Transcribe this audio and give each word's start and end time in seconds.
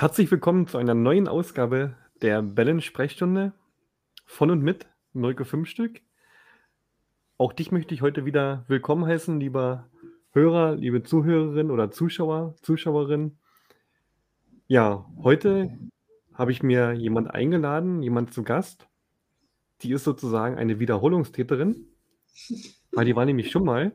Herzlich 0.00 0.30
willkommen 0.30 0.66
zu 0.66 0.78
einer 0.78 0.94
neuen 0.94 1.28
Ausgabe 1.28 1.94
der 2.22 2.40
Bellen-Sprechstunde 2.40 3.52
von 4.24 4.50
und 4.50 4.62
mit 4.62 4.86
Mirke 5.12 5.44
Fünfstück. 5.44 6.00
Auch 7.36 7.52
dich 7.52 7.70
möchte 7.70 7.92
ich 7.92 8.00
heute 8.00 8.24
wieder 8.24 8.64
willkommen 8.66 9.04
heißen, 9.04 9.38
lieber 9.38 9.90
Hörer, 10.32 10.76
liebe 10.76 11.02
Zuhörerin 11.02 11.70
oder 11.70 11.90
Zuschauer, 11.90 12.54
Zuschauerin. 12.62 13.36
Ja, 14.68 15.04
heute 15.22 15.78
habe 16.32 16.52
ich 16.52 16.62
mir 16.62 16.94
jemand 16.94 17.34
eingeladen, 17.34 18.02
jemand 18.02 18.32
zu 18.32 18.42
Gast. 18.42 18.88
Die 19.82 19.92
ist 19.92 20.04
sozusagen 20.04 20.56
eine 20.56 20.80
Wiederholungstäterin, 20.80 21.88
weil 22.92 23.04
die 23.04 23.16
war 23.16 23.26
nämlich 23.26 23.50
schon 23.50 23.66
mal 23.66 23.92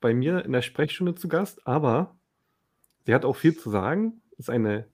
bei 0.00 0.14
mir 0.14 0.44
in 0.44 0.52
der 0.52 0.62
Sprechstunde 0.62 1.16
zu 1.16 1.26
Gast, 1.26 1.66
aber 1.66 2.16
sie 3.04 3.12
hat 3.12 3.24
auch 3.24 3.34
viel 3.34 3.58
zu 3.58 3.68
sagen, 3.68 4.22
ist 4.36 4.48
eine 4.48 4.86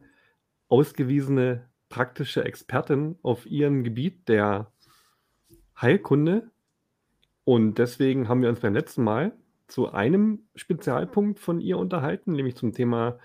ausgewiesene 0.68 1.68
praktische 1.88 2.44
Expertin 2.44 3.18
auf 3.22 3.46
ihrem 3.46 3.84
Gebiet 3.84 4.28
der 4.28 4.72
Heilkunde. 5.80 6.50
Und 7.44 7.78
deswegen 7.78 8.28
haben 8.28 8.42
wir 8.42 8.48
uns 8.48 8.60
beim 8.60 8.74
letzten 8.74 9.04
Mal 9.04 9.32
zu 9.68 9.92
einem 9.92 10.46
Spezialpunkt 10.54 11.38
von 11.38 11.60
ihr 11.60 11.78
unterhalten, 11.78 12.32
nämlich 12.32 12.56
zum 12.56 12.72
Thema 12.72 13.18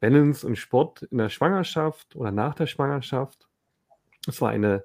Balance 0.00 0.46
und 0.46 0.56
Sport 0.56 1.02
in 1.02 1.18
der 1.18 1.28
Schwangerschaft 1.28 2.16
oder 2.16 2.30
nach 2.30 2.54
der 2.54 2.66
Schwangerschaft. 2.66 3.48
Es 4.26 4.40
war 4.40 4.50
eine, 4.50 4.84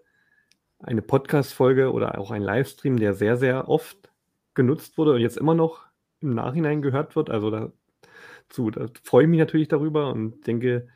eine 0.79 1.01
Podcast-Folge 1.01 1.91
oder 1.91 2.17
auch 2.17 2.31
ein 2.31 2.41
Livestream, 2.41 2.97
der 2.97 3.13
sehr, 3.13 3.37
sehr 3.37 3.67
oft 3.67 4.09
genutzt 4.53 4.97
wurde 4.97 5.13
und 5.13 5.21
jetzt 5.21 5.37
immer 5.37 5.55
noch 5.55 5.85
im 6.21 6.33
Nachhinein 6.33 6.81
gehört 6.81 7.15
wird. 7.15 7.29
Also 7.29 7.51
dazu 7.51 8.71
da 8.71 8.87
freue 9.03 9.23
ich 9.23 9.29
mich 9.29 9.39
natürlich 9.39 9.67
darüber 9.67 10.11
und 10.11 10.45
denke, 10.47 10.87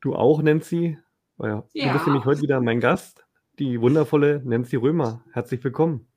du 0.00 0.14
auch, 0.14 0.42
Nancy. 0.42 0.98
Ja, 1.38 1.64
ja. 1.72 1.86
Du 1.86 1.92
bist 1.92 2.06
nämlich 2.06 2.24
heute 2.24 2.42
wieder 2.42 2.60
mein 2.60 2.80
Gast, 2.80 3.24
die 3.58 3.80
wundervolle 3.80 4.42
Nancy 4.44 4.76
Römer. 4.76 5.24
Herzlich 5.32 5.62
willkommen. 5.62 6.08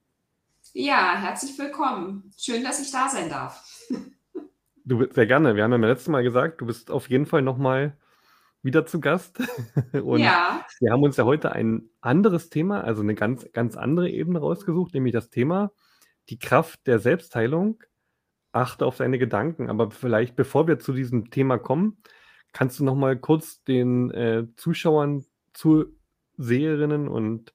Ja, 0.73 1.16
herzlich 1.18 1.58
willkommen. 1.58 2.32
Schön, 2.38 2.64
dass 2.64 2.82
ich 2.82 2.92
da 2.92 3.10
sein 3.10 3.30
darf. 3.30 3.64
Du 4.84 4.98
bist 4.98 5.14
sehr 5.14 5.28
gerne. 5.28 5.56
Wir 5.56 5.64
haben 5.64 5.72
ja 5.72 5.78
beim 5.78 5.88
letzten 5.88 6.12
Mal 6.12 6.23
gesagt, 6.23 6.60
du 6.60 6.66
bist 6.66 6.90
auf 6.90 7.08
jeden 7.08 7.28
Fall 7.28 7.44
nochmal 7.44 7.96
wieder 8.64 8.84
zu 8.88 9.00
Gast. 9.00 9.40
Und 9.94 10.22
ja. 10.22 10.66
wir 10.80 10.92
haben 10.92 11.04
uns 11.04 11.18
ja 11.18 11.23
heute 11.23 11.52
ein 11.52 11.88
anderes 12.02 12.50
Thema, 12.50 12.84
also 12.84 13.04
eine 13.04 13.14
ganz, 13.14 13.48
ganz 13.54 13.78
andere 13.78 14.10
Ebene 14.10 14.40
rausgesucht, 14.40 14.95
nämlich 14.95 15.14
das 15.14 15.30
Thema 15.30 15.72
die 16.30 16.40
Kraft 16.40 16.88
der 16.88 16.98
Selbstheilung 17.00 17.84
achte 18.52 18.86
auf 18.86 18.98
deine 18.98 19.20
Gedanken. 19.20 19.70
Aber 19.70 19.92
vielleicht, 19.92 20.36
bevor 20.36 20.68
wir 20.68 20.80
zu 20.80 20.94
diesem 20.94 21.30
Thema 21.30 21.58
kommen, 21.58 21.98
kannst 22.54 22.80
du 22.80 22.84
noch 22.84 22.96
mal 22.96 23.18
kurz 23.18 23.64
den 23.64 24.12
äh, 24.12 24.46
Zuschauern, 24.56 25.26
Zuseherinnen 25.54 27.08
und 27.08 27.54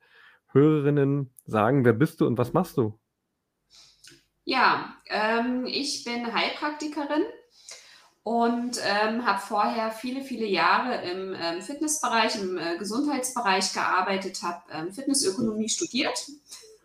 Hörerinnen 0.52 1.30
sagen, 1.46 1.84
wer 1.84 1.92
bist 1.92 2.20
du 2.20 2.26
und 2.26 2.38
was 2.38 2.52
machst 2.52 2.76
du? 2.76 2.98
Ja, 4.44 4.94
ähm, 5.08 5.66
ich 5.66 6.04
bin 6.04 6.32
Heilpraktikerin 6.32 7.24
und 8.22 8.80
ähm, 8.84 9.26
habe 9.26 9.40
vorher 9.40 9.90
viele, 9.90 10.22
viele 10.22 10.46
Jahre 10.46 11.02
im 11.08 11.34
ähm, 11.34 11.60
Fitnessbereich, 11.60 12.40
im 12.40 12.56
äh, 12.56 12.78
Gesundheitsbereich 12.78 13.72
gearbeitet, 13.72 14.42
habe 14.42 14.62
ähm, 14.72 14.92
Fitnessökonomie 14.92 15.68
studiert 15.68 16.26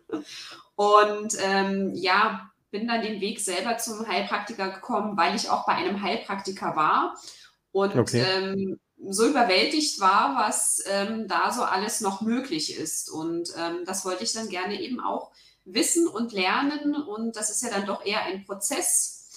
und 0.76 1.36
ähm, 1.40 1.92
ja, 1.94 2.50
bin 2.70 2.88
dann 2.88 3.02
den 3.02 3.20
Weg 3.20 3.40
selber 3.40 3.76
zum 3.78 4.06
Heilpraktiker 4.06 4.70
gekommen, 4.70 5.16
weil 5.16 5.36
ich 5.36 5.48
auch 5.50 5.66
bei 5.66 5.74
einem 5.74 6.02
Heilpraktiker 6.02 6.74
war 6.74 7.14
und 7.72 7.96
okay. 7.96 8.24
ähm, 8.28 8.78
so 9.08 9.26
überwältigt 9.26 10.00
war, 10.00 10.36
was 10.36 10.82
ähm, 10.86 11.26
da 11.26 11.50
so 11.52 11.62
alles 11.62 12.00
noch 12.00 12.20
möglich 12.20 12.76
ist. 12.76 13.10
Und 13.10 13.52
ähm, 13.58 13.84
das 13.84 14.04
wollte 14.04 14.22
ich 14.22 14.32
dann 14.32 14.48
gerne 14.48 14.80
eben 14.80 15.00
auch 15.00 15.32
wissen 15.64 16.06
und 16.06 16.32
lernen. 16.32 16.94
Und 16.94 17.36
das 17.36 17.50
ist 17.50 17.62
ja 17.62 17.70
dann 17.70 17.86
doch 17.86 18.04
eher 18.04 18.22
ein 18.22 18.44
Prozess. 18.44 19.30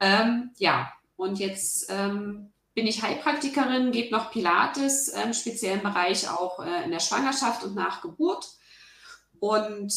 Ähm, 0.00 0.50
ja, 0.56 0.92
und 1.16 1.38
jetzt 1.38 1.86
ähm, 1.90 2.52
bin 2.74 2.86
ich 2.86 3.02
Heilpraktikerin, 3.02 3.92
gebe 3.92 4.10
noch 4.10 4.30
Pilates, 4.30 5.08
im 5.08 5.34
speziellen 5.34 5.82
Bereich 5.82 6.30
auch 6.30 6.64
äh, 6.64 6.84
in 6.84 6.90
der 6.90 7.00
Schwangerschaft 7.00 7.64
und 7.64 7.74
nach 7.74 8.00
Geburt. 8.00 8.48
Und 9.40 9.92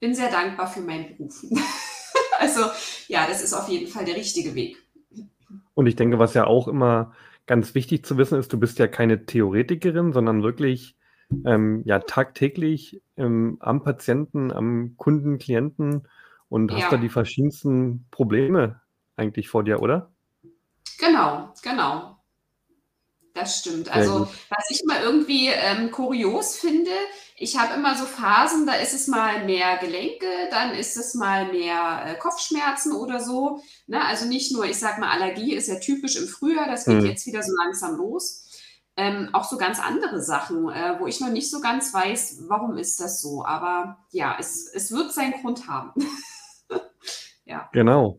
bin 0.00 0.14
sehr 0.14 0.30
dankbar 0.30 0.70
für 0.70 0.80
meinen 0.80 1.16
Beruf. 1.16 1.44
also 2.38 2.66
ja, 3.08 3.26
das 3.26 3.40
ist 3.40 3.54
auf 3.54 3.68
jeden 3.68 3.86
Fall 3.86 4.04
der 4.04 4.16
richtige 4.16 4.54
Weg. 4.54 4.85
Und 5.76 5.86
ich 5.86 5.94
denke, 5.94 6.18
was 6.18 6.32
ja 6.32 6.46
auch 6.46 6.68
immer 6.68 7.12
ganz 7.44 7.74
wichtig 7.74 8.04
zu 8.04 8.16
wissen 8.16 8.38
ist, 8.38 8.50
du 8.50 8.58
bist 8.58 8.78
ja 8.78 8.88
keine 8.88 9.26
Theoretikerin, 9.26 10.14
sondern 10.14 10.42
wirklich 10.42 10.96
ähm, 11.44 11.82
ja 11.84 11.98
tagtäglich 11.98 13.02
ähm, 13.18 13.58
am 13.60 13.82
Patienten, 13.82 14.50
am 14.50 14.94
Kunden, 14.96 15.36
Klienten 15.36 16.08
und 16.48 16.70
ja. 16.70 16.78
hast 16.78 16.92
da 16.92 16.96
die 16.96 17.10
verschiedensten 17.10 18.06
Probleme 18.10 18.80
eigentlich 19.16 19.50
vor 19.50 19.64
dir, 19.64 19.82
oder? 19.82 20.10
Genau, 20.98 21.52
genau. 21.62 22.16
Das 23.34 23.58
stimmt. 23.58 23.94
Also, 23.94 24.28
was 24.48 24.70
ich 24.70 24.82
mal 24.86 25.02
irgendwie 25.02 25.48
ähm, 25.48 25.90
kurios 25.90 26.56
finde, 26.56 26.90
ich 27.38 27.58
habe 27.58 27.74
immer 27.74 27.94
so 27.96 28.06
Phasen, 28.06 28.66
da 28.66 28.74
ist 28.74 28.94
es 28.94 29.08
mal 29.08 29.44
mehr 29.44 29.76
Gelenke, 29.78 30.26
dann 30.50 30.72
ist 30.72 30.96
es 30.96 31.14
mal 31.14 31.52
mehr 31.52 32.02
äh, 32.06 32.14
Kopfschmerzen 32.18 32.92
oder 32.92 33.20
so. 33.20 33.60
Ne? 33.86 34.02
Also 34.02 34.26
nicht 34.26 34.52
nur, 34.52 34.64
ich 34.64 34.78
sage 34.78 35.00
mal, 35.00 35.10
Allergie 35.10 35.54
ist 35.54 35.68
ja 35.68 35.78
typisch 35.78 36.16
im 36.16 36.26
Frühjahr, 36.26 36.66
das 36.66 36.86
geht 36.86 37.02
mhm. 37.02 37.06
jetzt 37.06 37.26
wieder 37.26 37.42
so 37.42 37.52
langsam 37.62 37.96
los. 37.96 38.44
Ähm, 38.96 39.28
auch 39.34 39.44
so 39.44 39.58
ganz 39.58 39.78
andere 39.78 40.22
Sachen, 40.22 40.70
äh, 40.70 40.98
wo 40.98 41.06
ich 41.06 41.20
noch 41.20 41.28
nicht 41.28 41.50
so 41.50 41.60
ganz 41.60 41.92
weiß, 41.92 42.44
warum 42.48 42.78
ist 42.78 42.98
das 42.98 43.20
so. 43.20 43.44
Aber 43.44 43.98
ja, 44.10 44.36
es, 44.40 44.72
es 44.72 44.90
wird 44.90 45.12
seinen 45.12 45.34
Grund 45.42 45.68
haben. 45.68 45.92
ja. 47.44 47.68
Genau. 47.72 48.18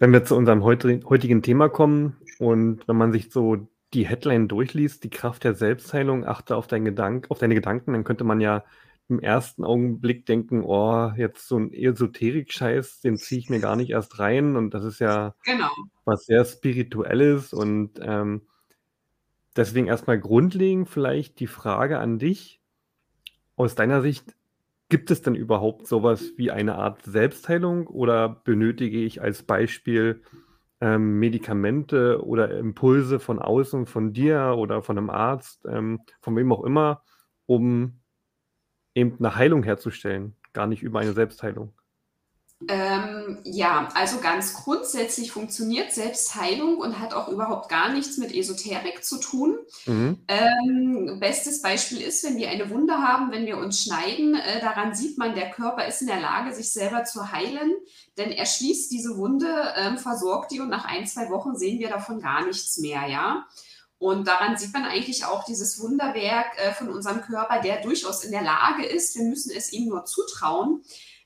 Wenn 0.00 0.12
wir 0.12 0.24
zu 0.24 0.34
unserem 0.34 0.64
heutigen 0.64 1.42
Thema 1.42 1.68
kommen 1.68 2.16
und 2.40 2.88
wenn 2.88 2.96
man 2.96 3.12
sich 3.12 3.30
so 3.30 3.68
die 3.94 4.06
Headline 4.06 4.48
durchliest, 4.48 5.04
die 5.04 5.10
Kraft 5.10 5.44
der 5.44 5.54
Selbstheilung, 5.54 6.26
achte 6.26 6.56
auf, 6.56 6.66
deinen 6.66 6.84
Gedank 6.84 7.26
auf 7.30 7.38
deine 7.38 7.54
Gedanken, 7.54 7.92
dann 7.92 8.04
könnte 8.04 8.24
man 8.24 8.40
ja 8.40 8.64
im 9.08 9.20
ersten 9.20 9.64
Augenblick 9.64 10.26
denken, 10.26 10.62
oh, 10.62 11.12
jetzt 11.16 11.46
so 11.46 11.58
ein 11.58 11.72
Esoterik-Scheiß, 11.72 13.00
den 13.00 13.16
ziehe 13.16 13.38
ich 13.40 13.50
mir 13.50 13.60
gar 13.60 13.76
nicht 13.76 13.90
erst 13.90 14.18
rein 14.18 14.56
und 14.56 14.72
das 14.72 14.84
ist 14.84 15.00
ja 15.00 15.34
genau. 15.44 15.70
was 16.04 16.24
sehr 16.24 16.44
Spirituelles 16.44 17.52
und 17.52 18.00
ähm, 18.00 18.42
deswegen 19.56 19.86
erstmal 19.86 20.18
grundlegend 20.18 20.88
vielleicht 20.88 21.40
die 21.40 21.46
Frage 21.46 21.98
an 21.98 22.18
dich, 22.18 22.60
aus 23.56 23.74
deiner 23.74 24.00
Sicht, 24.00 24.34
gibt 24.88 25.10
es 25.10 25.22
denn 25.22 25.34
überhaupt 25.34 25.86
sowas 25.86 26.32
wie 26.36 26.50
eine 26.50 26.74
Art 26.74 27.02
Selbstheilung 27.04 27.86
oder 27.86 28.28
benötige 28.28 28.98
ich 28.98 29.22
als 29.22 29.42
Beispiel 29.42 30.22
ähm, 30.82 31.20
Medikamente 31.20 32.24
oder 32.24 32.58
Impulse 32.58 33.20
von 33.20 33.38
außen, 33.38 33.86
von 33.86 34.12
dir 34.12 34.56
oder 34.58 34.82
von 34.82 34.98
einem 34.98 35.10
Arzt, 35.10 35.64
ähm, 35.64 36.00
von 36.20 36.36
wem 36.36 36.52
auch 36.52 36.64
immer, 36.64 37.04
um 37.46 38.00
eben 38.94 39.16
eine 39.20 39.36
Heilung 39.36 39.62
herzustellen, 39.62 40.36
gar 40.52 40.66
nicht 40.66 40.82
über 40.82 40.98
eine 40.98 41.12
Selbstheilung. 41.12 41.72
Ähm, 42.68 43.38
ja, 43.44 43.88
also 43.94 44.18
ganz 44.18 44.54
grundsätzlich 44.54 45.32
funktioniert 45.32 45.92
Selbstheilung 45.92 46.76
und 46.76 46.98
hat 47.00 47.14
auch 47.14 47.28
überhaupt 47.28 47.68
gar 47.68 47.92
nichts 47.92 48.18
mit 48.18 48.34
Esoterik 48.34 49.04
zu 49.04 49.18
tun. 49.18 49.58
Mhm. 49.86 50.18
Ähm, 50.28 51.18
bestes 51.20 51.62
Beispiel 51.62 52.00
ist, 52.00 52.24
wenn 52.24 52.36
wir 52.36 52.50
eine 52.50 52.70
Wunde 52.70 52.94
haben, 52.94 53.30
wenn 53.32 53.46
wir 53.46 53.58
uns 53.58 53.82
schneiden, 53.82 54.34
äh, 54.34 54.60
daran 54.60 54.94
sieht 54.94 55.18
man, 55.18 55.34
der 55.34 55.50
Körper 55.50 55.86
ist 55.86 56.02
in 56.02 56.08
der 56.08 56.20
Lage, 56.20 56.54
sich 56.54 56.72
selber 56.72 57.04
zu 57.04 57.32
heilen, 57.32 57.72
denn 58.18 58.30
er 58.30 58.46
schließt 58.46 58.90
diese 58.90 59.16
Wunde, 59.16 59.74
ähm, 59.76 59.98
versorgt 59.98 60.52
die 60.52 60.60
und 60.60 60.68
nach 60.68 60.84
ein, 60.84 61.06
zwei 61.06 61.30
Wochen 61.30 61.56
sehen 61.56 61.78
wir 61.78 61.88
davon 61.88 62.20
gar 62.20 62.44
nichts 62.44 62.78
mehr, 62.78 63.06
ja. 63.08 63.46
Und 64.02 64.26
daran 64.26 64.56
sieht 64.56 64.72
man 64.72 64.84
eigentlich 64.84 65.24
auch 65.26 65.44
dieses 65.44 65.80
Wunderwerk 65.80 66.58
äh, 66.58 66.72
von 66.72 66.90
unserem 66.90 67.20
Körper, 67.20 67.60
der 67.60 67.82
durchaus 67.82 68.24
in 68.24 68.32
der 68.32 68.42
Lage 68.42 68.84
ist, 68.84 69.14
wir 69.16 69.24
müssen 69.24 69.52
es 69.56 69.72
ihm 69.72 69.88
nur 69.88 70.04
zutrauen, 70.04 70.82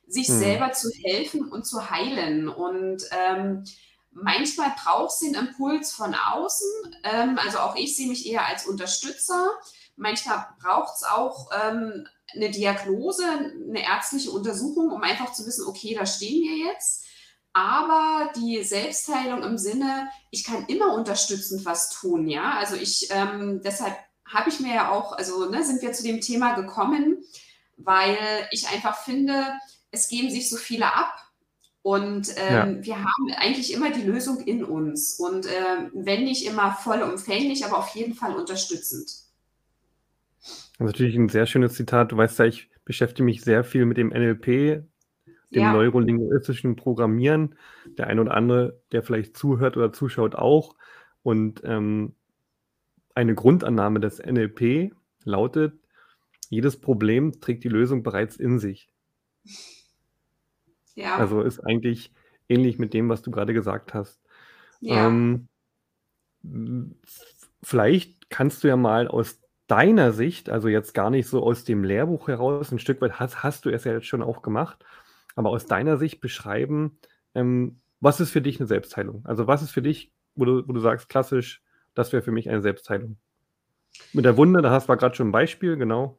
sich 0.07 0.29
mhm. 0.29 0.39
selber 0.39 0.73
zu 0.73 0.91
helfen 1.05 1.49
und 1.49 1.67
zu 1.67 1.91
heilen. 1.91 2.49
Und 2.49 3.03
ähm, 3.11 3.65
manchmal 4.13 4.73
braucht 4.83 5.13
es 5.15 5.21
den 5.21 5.35
Impuls 5.35 5.93
von 5.93 6.15
außen. 6.15 6.69
Ähm, 7.05 7.39
also 7.45 7.59
auch 7.59 7.77
ich 7.77 7.97
sehe 7.97 8.09
mich 8.09 8.27
eher 8.27 8.47
als 8.47 8.67
Unterstützer. 8.67 9.51
Manchmal 9.97 10.47
braucht 10.63 10.95
es 10.97 11.03
auch 11.05 11.51
ähm, 11.53 12.07
eine 12.35 12.51
Diagnose, 12.51 13.25
eine 13.25 13.83
ärztliche 13.83 14.31
Untersuchung, 14.31 14.91
um 14.91 15.03
einfach 15.03 15.33
zu 15.33 15.47
wissen, 15.47 15.67
okay, 15.67 15.95
da 15.99 16.07
stehen 16.07 16.43
wir 16.43 16.67
jetzt. 16.67 17.05
Aber 17.53 18.31
die 18.37 18.63
Selbstheilung 18.63 19.43
im 19.43 19.57
Sinne, 19.57 20.11
ich 20.31 20.45
kann 20.45 20.67
immer 20.67 20.93
unterstützend 20.93 21.65
was 21.65 21.89
tun, 21.89 22.29
ja. 22.29 22.53
Also 22.59 22.77
ich, 22.77 23.09
ähm, 23.11 23.63
deshalb 23.65 23.97
habe 24.27 24.51
ich 24.51 24.61
mir 24.61 24.75
ja 24.75 24.93
auch, 24.93 25.13
also 25.13 25.49
ne, 25.49 25.65
sind 25.65 25.81
wir 25.81 25.93
zu 25.93 26.03
dem 26.03 26.21
Thema 26.21 26.55
gekommen, 26.55 27.25
weil 27.79 28.19
ich 28.51 28.69
einfach 28.69 28.99
finde, 28.99 29.55
es 29.97 30.09
geben 30.09 30.31
sich 30.31 30.49
so 30.49 30.57
viele 30.57 30.87
ab 30.87 31.15
Und 31.83 32.35
ähm, 32.37 32.77
ja. 32.79 32.85
wir 32.85 32.97
haben 32.97 33.31
eigentlich 33.39 33.73
immer 33.73 33.91
die 33.91 34.03
Lösung 34.03 34.41
in 34.41 34.65
uns. 34.65 35.21
Und 35.21 35.47
äh, 35.47 35.91
wenn 35.95 36.25
nicht 36.25 36.47
immer 36.47 36.73
vollumfänglich, 36.73 37.65
aber 37.65 37.79
auf 37.79 37.95
jeden 37.95 38.15
Fall 38.15 38.35
unterstützend. 38.37 39.07
Das 40.79 40.81
ist 40.81 40.81
natürlich 40.81 41.17
ein 41.17 41.29
sehr 41.29 41.47
schönes 41.47 41.75
Zitat. 41.75 42.13
Du 42.13 42.17
weißt 42.17 42.39
ja, 42.41 42.45
ich 42.45 42.71
beschäftige 42.85 43.25
mich 43.25 43.43
sehr 43.43 43.65
viel 43.65 43.87
mit 43.87 43.97
dem 43.97 44.09
NLP, 44.09 44.47
dem 44.47 44.85
ja. 45.51 45.73
neurolinguistischen 45.73 46.77
Programmieren. 46.77 47.55
Der 47.99 48.09
eine 48.09 48.21
oder 48.21 48.35
andere, 48.35 48.81
der 48.93 49.03
vielleicht 49.03 49.37
zuhört 49.37 49.77
oder 49.77 49.93
zuschaut, 49.93 50.35
auch. 50.35 50.75
Und 51.23 51.63
ähm, 51.65 52.15
eine 53.15 53.35
Grundannahme 53.35 54.01
des 54.01 54.19
NLP 54.19 54.93
lautet, 55.25 55.73
jedes 56.51 56.81
Problem 56.81 57.41
trägt 57.41 57.65
die 57.65 57.69
Lösung 57.69 58.03
bereits 58.03 58.37
in 58.37 58.59
sich. 58.59 58.89
Ja. 60.97 61.17
Also 61.17 61.43
ist 61.43 61.61
eigentlich 61.61 62.13
ähnlich 62.49 62.79
mit 62.79 62.93
dem, 62.93 63.09
was 63.09 63.23
du 63.23 63.31
gerade 63.31 63.55
gesagt 63.55 63.95
hast. 63.95 64.21
Ja. 64.81 65.07
Ähm, 65.07 65.49
vielleicht 67.63 68.31
kannst 68.31 68.65
du 68.65 68.69
ja 68.69 68.77
mal 68.77 69.07
aus 69.09 69.41
deiner 69.67 70.13
Sicht, 70.13 70.49
also 70.49 70.69
jetzt 70.69 70.95
gar 70.95 71.11
nicht 71.11 71.29
so 71.29 71.43
aus 71.43 71.65
dem 71.65 71.85
Lehrbuch 71.85 72.29
heraus, 72.29 72.73
ein 72.73 72.79
Stück 72.79 73.01
weit 73.01 73.19
hast, 73.19 73.43
hast 73.43 73.65
du 73.65 73.71
es 73.71 73.85
ja 73.85 73.93
jetzt 73.93 74.07
schon 74.07 74.23
auch 74.23 74.43
gemacht, 74.43 74.85
aber 75.35 75.51
aus 75.51 75.67
deiner 75.67 75.97
Sicht 75.97 76.21
beschreiben, 76.21 76.99
ähm, 77.35 77.81
was 78.01 78.21
ist 78.21 78.31
für 78.31 78.43
dich 78.43 78.61
eine 78.61 78.67
Selbstheilung? 78.67 79.25
Also 79.25 79.47
was 79.47 79.63
ist 79.63 79.71
für 79.71 79.83
dich, 79.83 80.13
wo 80.35 80.45
du, 80.45 80.69
wo 80.69 80.73
du 80.73 80.81
sagst, 80.81 81.09
klassisch, 81.09 81.63
das 81.95 82.13
wäre 82.13 82.23
für 82.23 82.33
mich 82.33 82.49
eine 82.49 82.63
Selbstheilung? 82.63 83.17
Mit 84.13 84.25
der 84.25 84.37
Wunde, 84.37 84.63
da 84.63 84.71
hast 84.71 84.89
du 84.89 84.97
gerade 84.97 85.17
schon 85.17 85.29
ein 85.29 85.33
Beispiel, 85.33 85.77
genau. 85.77 86.19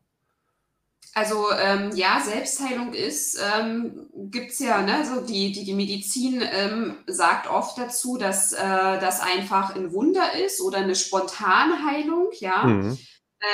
Also 1.13 1.47
ähm, 1.51 1.95
ja, 1.95 2.21
Selbstheilung 2.23 2.93
ist, 2.93 3.39
ähm, 3.41 4.07
gibt 4.13 4.51
es 4.51 4.59
ja, 4.59 4.83
ne, 4.83 5.03
so 5.03 5.21
die, 5.21 5.51
die, 5.51 5.63
die 5.63 5.73
Medizin 5.73 6.43
ähm, 6.43 6.97
sagt 7.07 7.49
oft 7.49 7.75
dazu, 7.79 8.17
dass 8.17 8.53
äh, 8.53 8.59
das 8.59 9.19
einfach 9.19 9.75
ein 9.75 9.91
Wunder 9.93 10.35
ist 10.35 10.61
oder 10.61 10.77
eine 10.77 10.95
Spontanheilung, 10.95 12.27
ja. 12.39 12.65
Mhm. 12.65 12.99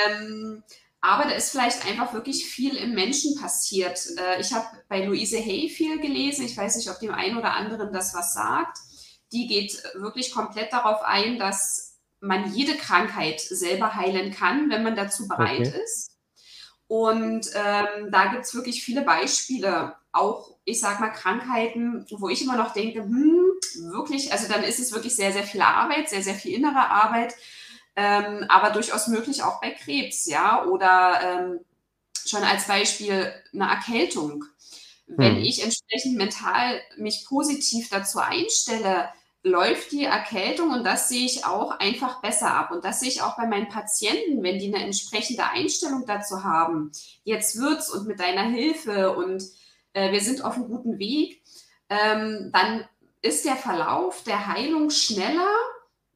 Ähm, 0.06 0.62
aber 1.00 1.24
da 1.24 1.30
ist 1.30 1.52
vielleicht 1.52 1.86
einfach 1.86 2.12
wirklich 2.12 2.46
viel 2.46 2.76
im 2.76 2.94
Menschen 2.94 3.40
passiert. 3.40 3.98
Äh, 4.18 4.40
ich 4.42 4.52
habe 4.52 4.66
bei 4.88 5.04
Louise 5.04 5.38
Hay 5.38 5.70
viel 5.70 5.98
gelesen, 6.00 6.44
ich 6.44 6.56
weiß 6.56 6.76
nicht, 6.76 6.90
ob 6.90 6.98
dem 6.98 7.12
einen 7.12 7.38
oder 7.38 7.54
anderen 7.54 7.92
das 7.92 8.14
was 8.14 8.34
sagt. 8.34 8.76
Die 9.32 9.46
geht 9.46 9.82
wirklich 9.94 10.32
komplett 10.32 10.72
darauf 10.72 11.02
ein, 11.02 11.38
dass 11.38 11.98
man 12.20 12.54
jede 12.54 12.76
Krankheit 12.76 13.40
selber 13.40 13.94
heilen 13.94 14.32
kann, 14.32 14.70
wenn 14.70 14.82
man 14.82 14.96
dazu 14.96 15.28
bereit 15.28 15.68
okay. 15.68 15.82
ist. 15.82 16.13
Und 16.86 17.50
ähm, 17.54 18.10
da 18.10 18.26
gibt 18.26 18.44
es 18.44 18.54
wirklich 18.54 18.84
viele 18.84 19.02
Beispiele, 19.02 19.96
auch 20.12 20.54
ich 20.64 20.80
sag 20.80 21.00
mal 21.00 21.10
Krankheiten, 21.10 22.06
wo 22.10 22.28
ich 22.28 22.42
immer 22.42 22.56
noch 22.56 22.72
denke, 22.72 23.02
hm, 23.02 23.52
wirklich, 23.92 24.32
also 24.32 24.48
dann 24.48 24.62
ist 24.62 24.78
es 24.78 24.92
wirklich 24.92 25.16
sehr, 25.16 25.32
sehr 25.32 25.44
viel 25.44 25.62
Arbeit, 25.62 26.08
sehr, 26.08 26.22
sehr 26.22 26.34
viel 26.34 26.54
innere 26.54 26.90
Arbeit, 26.90 27.34
ähm, 27.96 28.44
aber 28.48 28.70
durchaus 28.70 29.08
möglich 29.08 29.42
auch 29.42 29.60
bei 29.60 29.70
Krebs, 29.70 30.26
ja, 30.26 30.64
oder 30.66 31.20
ähm, 31.22 31.60
schon 32.26 32.42
als 32.42 32.66
Beispiel 32.66 33.32
eine 33.52 33.68
Erkältung. 33.68 34.44
Wenn 35.06 35.36
hm. 35.36 35.42
ich 35.42 35.62
entsprechend 35.62 36.16
mental 36.16 36.80
mich 36.96 37.26
positiv 37.26 37.90
dazu 37.90 38.20
einstelle, 38.20 39.10
läuft 39.44 39.92
die 39.92 40.04
Erkältung 40.04 40.70
und 40.70 40.84
das 40.84 41.08
sehe 41.08 41.26
ich 41.26 41.44
auch 41.44 41.78
einfach 41.78 42.22
besser 42.22 42.50
ab. 42.50 42.70
Und 42.70 42.84
das 42.84 43.00
sehe 43.00 43.10
ich 43.10 43.22
auch 43.22 43.36
bei 43.36 43.46
meinen 43.46 43.68
Patienten, 43.68 44.42
wenn 44.42 44.58
die 44.58 44.74
eine 44.74 44.82
entsprechende 44.82 45.44
Einstellung 45.44 46.04
dazu 46.06 46.42
haben. 46.42 46.90
Jetzt 47.24 47.60
wird's 47.60 47.90
und 47.90 48.08
mit 48.08 48.18
deiner 48.18 48.44
Hilfe 48.44 49.14
und 49.14 49.44
äh, 49.92 50.12
wir 50.12 50.20
sind 50.22 50.42
auf 50.42 50.54
einem 50.54 50.68
guten 50.68 50.98
Weg, 50.98 51.42
ähm, 51.90 52.50
dann 52.52 52.88
ist 53.20 53.44
der 53.44 53.56
Verlauf 53.56 54.24
der 54.24 54.46
Heilung 54.46 54.88
schneller. 54.88 55.52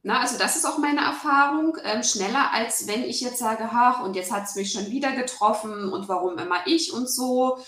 Na, 0.01 0.21
also 0.21 0.39
das 0.39 0.55
ist 0.55 0.65
auch 0.65 0.79
meine 0.79 1.01
Erfahrung, 1.01 1.77
ähm, 1.83 2.03
schneller 2.03 2.51
als 2.51 2.87
wenn 2.87 3.03
ich 3.03 3.21
jetzt 3.21 3.37
sage, 3.37 3.69
ach, 3.71 4.01
und 4.03 4.15
jetzt 4.15 4.31
hat 4.31 4.45
es 4.45 4.55
mich 4.55 4.71
schon 4.71 4.89
wieder 4.89 5.11
getroffen 5.11 5.89
und 5.89 6.07
warum 6.07 6.39
immer 6.39 6.65
ich 6.65 6.93
und 6.93 7.07
so 7.09 7.59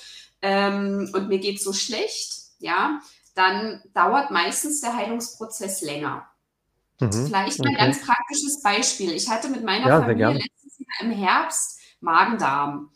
ähm, 0.42 1.12
und 1.14 1.28
mir 1.28 1.40
geht 1.40 1.62
so 1.62 1.72
schlecht. 1.72 2.34
Ja, 2.60 3.00
dann 3.42 3.82
dauert 3.94 4.32
meistens 4.32 4.82
der 4.82 4.96
Heilungsprozess 4.96 5.82
länger. 5.82 6.28
Mhm, 7.00 7.28
Vielleicht 7.28 7.60
okay. 7.60 7.70
ein 7.70 7.76
ganz 7.76 8.06
praktisches 8.06 8.62
Beispiel. 8.62 9.12
Ich 9.12 9.30
hatte 9.30 9.50
mit 9.50 9.64
meiner 9.64 9.88
ja, 9.88 10.02
Familie 10.02 10.34
letztes 10.34 10.80
Jahr 10.80 11.02
im 11.02 11.12
Herbst 11.12 11.80
Magen-Darm. 12.00 12.92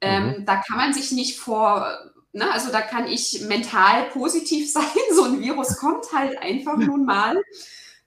Ähm, 0.00 0.26
mhm. 0.26 0.46
Da 0.46 0.56
kann 0.56 0.76
man 0.76 0.92
sich 0.92 1.12
nicht 1.12 1.38
vor, 1.38 1.86
ne, 2.32 2.50
also 2.52 2.70
da 2.70 2.80
kann 2.80 3.06
ich 3.06 3.42
mental 3.42 4.04
positiv 4.10 4.72
sein. 4.72 4.84
So 5.12 5.24
ein 5.24 5.40
Virus 5.40 5.76
kommt 5.78 6.12
halt 6.12 6.40
einfach 6.40 6.76
nun 6.76 7.04
mal. 7.04 7.36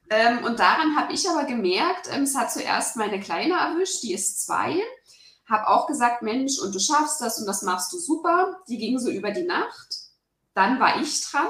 Ähm, 0.09 0.43
und 0.43 0.59
daran 0.59 0.95
habe 0.95 1.13
ich 1.13 1.29
aber 1.29 1.45
gemerkt, 1.45 2.09
ähm, 2.11 2.23
es 2.23 2.35
hat 2.35 2.51
zuerst 2.51 2.95
meine 2.95 3.19
Kleine 3.19 3.55
erwischt, 3.55 4.03
die 4.03 4.13
ist 4.13 4.45
zwei. 4.45 4.81
Habe 5.49 5.67
auch 5.67 5.87
gesagt, 5.87 6.21
Mensch, 6.21 6.59
und 6.59 6.73
du 6.73 6.79
schaffst 6.79 7.19
das 7.19 7.39
und 7.39 7.45
das 7.45 7.63
machst 7.63 7.91
du 7.91 7.97
super. 7.97 8.57
Die 8.69 8.77
ging 8.77 8.97
so 8.99 9.09
über 9.09 9.31
die 9.31 9.43
Nacht. 9.43 10.02
Dann 10.53 10.79
war 10.79 11.01
ich 11.01 11.21
dran 11.21 11.47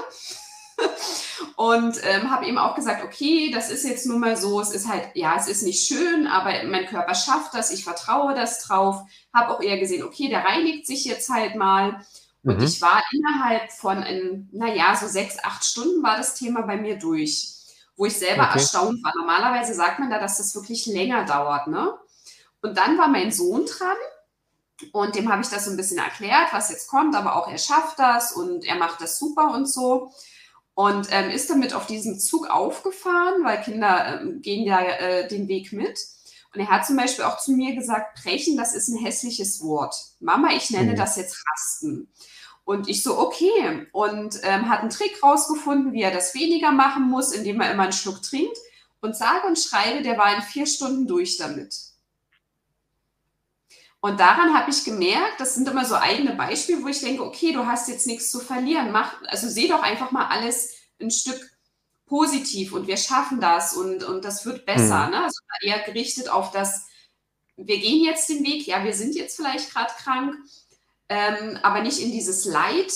und 1.56 1.98
ähm, 2.02 2.30
habe 2.30 2.46
ihm 2.46 2.58
auch 2.58 2.74
gesagt, 2.74 3.04
okay, 3.04 3.50
das 3.52 3.70
ist 3.70 3.84
jetzt 3.84 4.06
nun 4.06 4.20
mal 4.20 4.36
so, 4.36 4.60
es 4.60 4.70
ist 4.70 4.88
halt, 4.88 5.10
ja, 5.14 5.36
es 5.36 5.46
ist 5.46 5.62
nicht 5.62 5.86
schön, 5.86 6.26
aber 6.26 6.64
mein 6.64 6.86
Körper 6.86 7.14
schafft 7.14 7.54
das, 7.54 7.70
ich 7.70 7.84
vertraue 7.84 8.34
das 8.34 8.60
drauf, 8.60 9.02
habe 9.32 9.52
auch 9.52 9.60
eher 9.60 9.78
gesehen, 9.78 10.04
okay, 10.04 10.28
der 10.28 10.44
reinigt 10.44 10.86
sich 10.86 11.04
jetzt 11.04 11.28
halt 11.28 11.54
mal. 11.54 12.00
Und 12.42 12.58
mhm. 12.58 12.64
ich 12.64 12.80
war 12.82 13.02
innerhalb 13.12 13.72
von, 13.72 13.98
ein, 13.98 14.48
naja, 14.52 14.96
so 14.96 15.06
sechs, 15.06 15.36
acht 15.42 15.64
Stunden 15.64 16.02
war 16.02 16.16
das 16.16 16.34
Thema 16.34 16.62
bei 16.62 16.76
mir 16.76 16.98
durch, 16.98 17.48
wo 17.96 18.06
ich 18.06 18.18
selber 18.18 18.44
okay. 18.44 18.58
erstaunt 18.58 19.02
war. 19.02 19.12
Normalerweise 19.16 19.74
sagt 19.74 19.98
man 19.98 20.10
da, 20.10 20.18
dass 20.18 20.38
das 20.38 20.54
wirklich 20.54 20.86
länger 20.86 21.24
dauert, 21.24 21.68
ne? 21.68 21.94
Und 22.60 22.76
dann 22.76 22.98
war 22.98 23.08
mein 23.08 23.30
Sohn 23.30 23.66
dran 23.66 23.96
und 24.92 25.14
dem 25.14 25.30
habe 25.30 25.42
ich 25.42 25.48
das 25.48 25.64
so 25.64 25.70
ein 25.70 25.76
bisschen 25.76 25.98
erklärt, 25.98 26.52
was 26.52 26.70
jetzt 26.70 26.88
kommt, 26.88 27.14
aber 27.14 27.36
auch 27.36 27.48
er 27.48 27.58
schafft 27.58 27.98
das 27.98 28.32
und 28.32 28.64
er 28.64 28.76
macht 28.76 29.00
das 29.00 29.18
super 29.18 29.52
und 29.52 29.66
so. 29.66 30.10
Und 30.74 31.06
ähm, 31.10 31.30
ist 31.30 31.50
damit 31.50 31.72
auf 31.72 31.86
diesen 31.86 32.18
Zug 32.18 32.50
aufgefahren, 32.50 33.44
weil 33.44 33.62
Kinder 33.62 34.20
ähm, 34.20 34.42
gehen 34.42 34.64
ja 34.64 34.80
äh, 34.80 35.28
den 35.28 35.46
Weg 35.46 35.72
mit. 35.72 36.00
Und 36.52 36.60
er 36.60 36.68
hat 36.68 36.86
zum 36.86 36.96
Beispiel 36.96 37.24
auch 37.24 37.38
zu 37.38 37.52
mir 37.52 37.76
gesagt, 37.76 38.20
brechen, 38.20 38.56
das 38.56 38.74
ist 38.74 38.88
ein 38.88 38.98
hässliches 38.98 39.62
Wort. 39.62 39.94
Mama, 40.18 40.48
ich 40.52 40.70
nenne 40.70 40.92
mhm. 40.92 40.96
das 40.96 41.16
jetzt 41.16 41.44
Rasten. 41.48 42.08
Und 42.64 42.88
ich 42.88 43.02
so, 43.02 43.18
okay. 43.18 43.86
Und 43.92 44.40
ähm, 44.42 44.68
hat 44.68 44.80
einen 44.80 44.90
Trick 44.90 45.22
rausgefunden, 45.22 45.92
wie 45.92 46.02
er 46.02 46.12
das 46.12 46.34
weniger 46.34 46.72
machen 46.72 47.04
muss, 47.04 47.32
indem 47.32 47.60
er 47.60 47.70
immer 47.70 47.84
einen 47.84 47.92
Schluck 47.92 48.22
trinkt. 48.22 48.56
Und 49.00 49.16
sage 49.16 49.46
und 49.46 49.58
schreibe, 49.58 50.02
der 50.02 50.18
war 50.18 50.34
in 50.34 50.42
vier 50.42 50.66
Stunden 50.66 51.06
durch 51.06 51.36
damit. 51.36 51.74
Und 54.04 54.20
daran 54.20 54.52
habe 54.52 54.70
ich 54.70 54.84
gemerkt, 54.84 55.40
das 55.40 55.54
sind 55.54 55.66
immer 55.66 55.86
so 55.86 55.94
eigene 55.94 56.34
Beispiele, 56.34 56.82
wo 56.82 56.88
ich 56.88 57.00
denke, 57.00 57.24
okay, 57.24 57.54
du 57.54 57.64
hast 57.64 57.88
jetzt 57.88 58.06
nichts 58.06 58.30
zu 58.30 58.38
verlieren. 58.38 58.92
Mach, 58.92 59.14
also 59.28 59.48
seh 59.48 59.66
doch 59.66 59.82
einfach 59.82 60.10
mal 60.10 60.26
alles 60.26 60.74
ein 61.00 61.10
Stück 61.10 61.40
positiv 62.04 62.74
und 62.74 62.86
wir 62.86 62.98
schaffen 62.98 63.40
das 63.40 63.72
und, 63.72 64.04
und 64.04 64.22
das 64.22 64.44
wird 64.44 64.66
besser. 64.66 65.06
Mhm. 65.06 65.12
Ne? 65.12 65.24
Also 65.24 65.40
eher 65.62 65.78
gerichtet 65.84 66.28
auf 66.28 66.50
das, 66.50 66.84
wir 67.56 67.78
gehen 67.78 68.04
jetzt 68.04 68.28
den 68.28 68.44
Weg, 68.44 68.66
ja, 68.66 68.84
wir 68.84 68.92
sind 68.92 69.14
jetzt 69.14 69.36
vielleicht 69.36 69.72
gerade 69.72 69.94
krank, 69.96 70.36
ähm, 71.08 71.58
aber 71.62 71.80
nicht 71.80 72.00
in 72.00 72.12
dieses 72.12 72.44
Leid, 72.44 72.92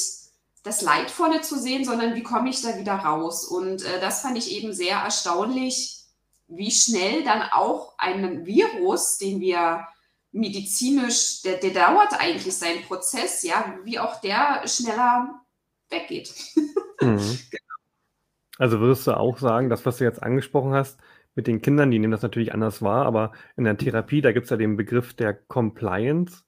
das 0.63 0.83
Leidvolle 0.83 1.41
zu 1.41 1.59
sehen, 1.59 1.87
sondern 1.87 2.17
wie 2.17 2.23
komme 2.23 2.51
ich 2.51 2.61
da 2.61 2.77
wieder 2.77 2.97
raus? 2.97 3.47
Und 3.47 3.83
äh, 3.83 3.99
das 3.99 4.21
fand 4.21 4.37
ich 4.37 4.53
eben 4.53 4.75
sehr 4.75 4.99
erstaunlich, 4.99 6.03
wie 6.49 6.71
schnell 6.71 7.25
dann 7.25 7.41
auch 7.51 7.95
ein 7.97 8.45
Virus, 8.45 9.17
den 9.17 9.41
wir 9.41 9.89
medizinisch, 10.33 11.43
der, 11.43 11.57
der 11.57 11.71
dauert 11.71 12.13
eigentlich 12.19 12.55
seinen 12.55 12.83
Prozess, 12.83 13.43
ja, 13.43 13.79
wie 13.85 13.99
auch 13.99 14.21
der 14.21 14.67
schneller 14.67 15.43
weggeht. 15.91 16.33
Mhm. 17.01 17.39
Also 18.59 18.81
würdest 18.81 19.07
du 19.07 19.17
auch 19.17 19.39
sagen, 19.39 19.71
das, 19.71 19.87
was 19.87 19.99
du 19.99 20.05
jetzt 20.05 20.21
angesprochen 20.21 20.73
hast, 20.73 20.99
mit 21.37 21.47
den 21.47 21.63
Kindern, 21.63 21.93
die 21.93 22.01
nehmen 22.01 22.11
das 22.11 22.23
natürlich 22.23 22.53
anders 22.53 22.83
wahr, 22.83 23.07
aber 23.07 23.31
in 23.57 23.63
der 23.63 23.77
Therapie, 23.77 24.21
da 24.21 24.33
gibt 24.33 24.47
es 24.47 24.51
ja 24.51 24.57
den 24.57 24.77
Begriff 24.77 25.15
der 25.15 25.33
Compliance 25.33 26.43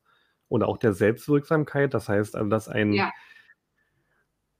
oder 0.48 0.66
auch 0.66 0.78
der 0.78 0.92
Selbstwirksamkeit. 0.92 1.94
Das 1.94 2.08
heißt 2.08 2.34
also, 2.34 2.50
dass 2.50 2.68
ein 2.68 2.92
ja. 2.92 3.12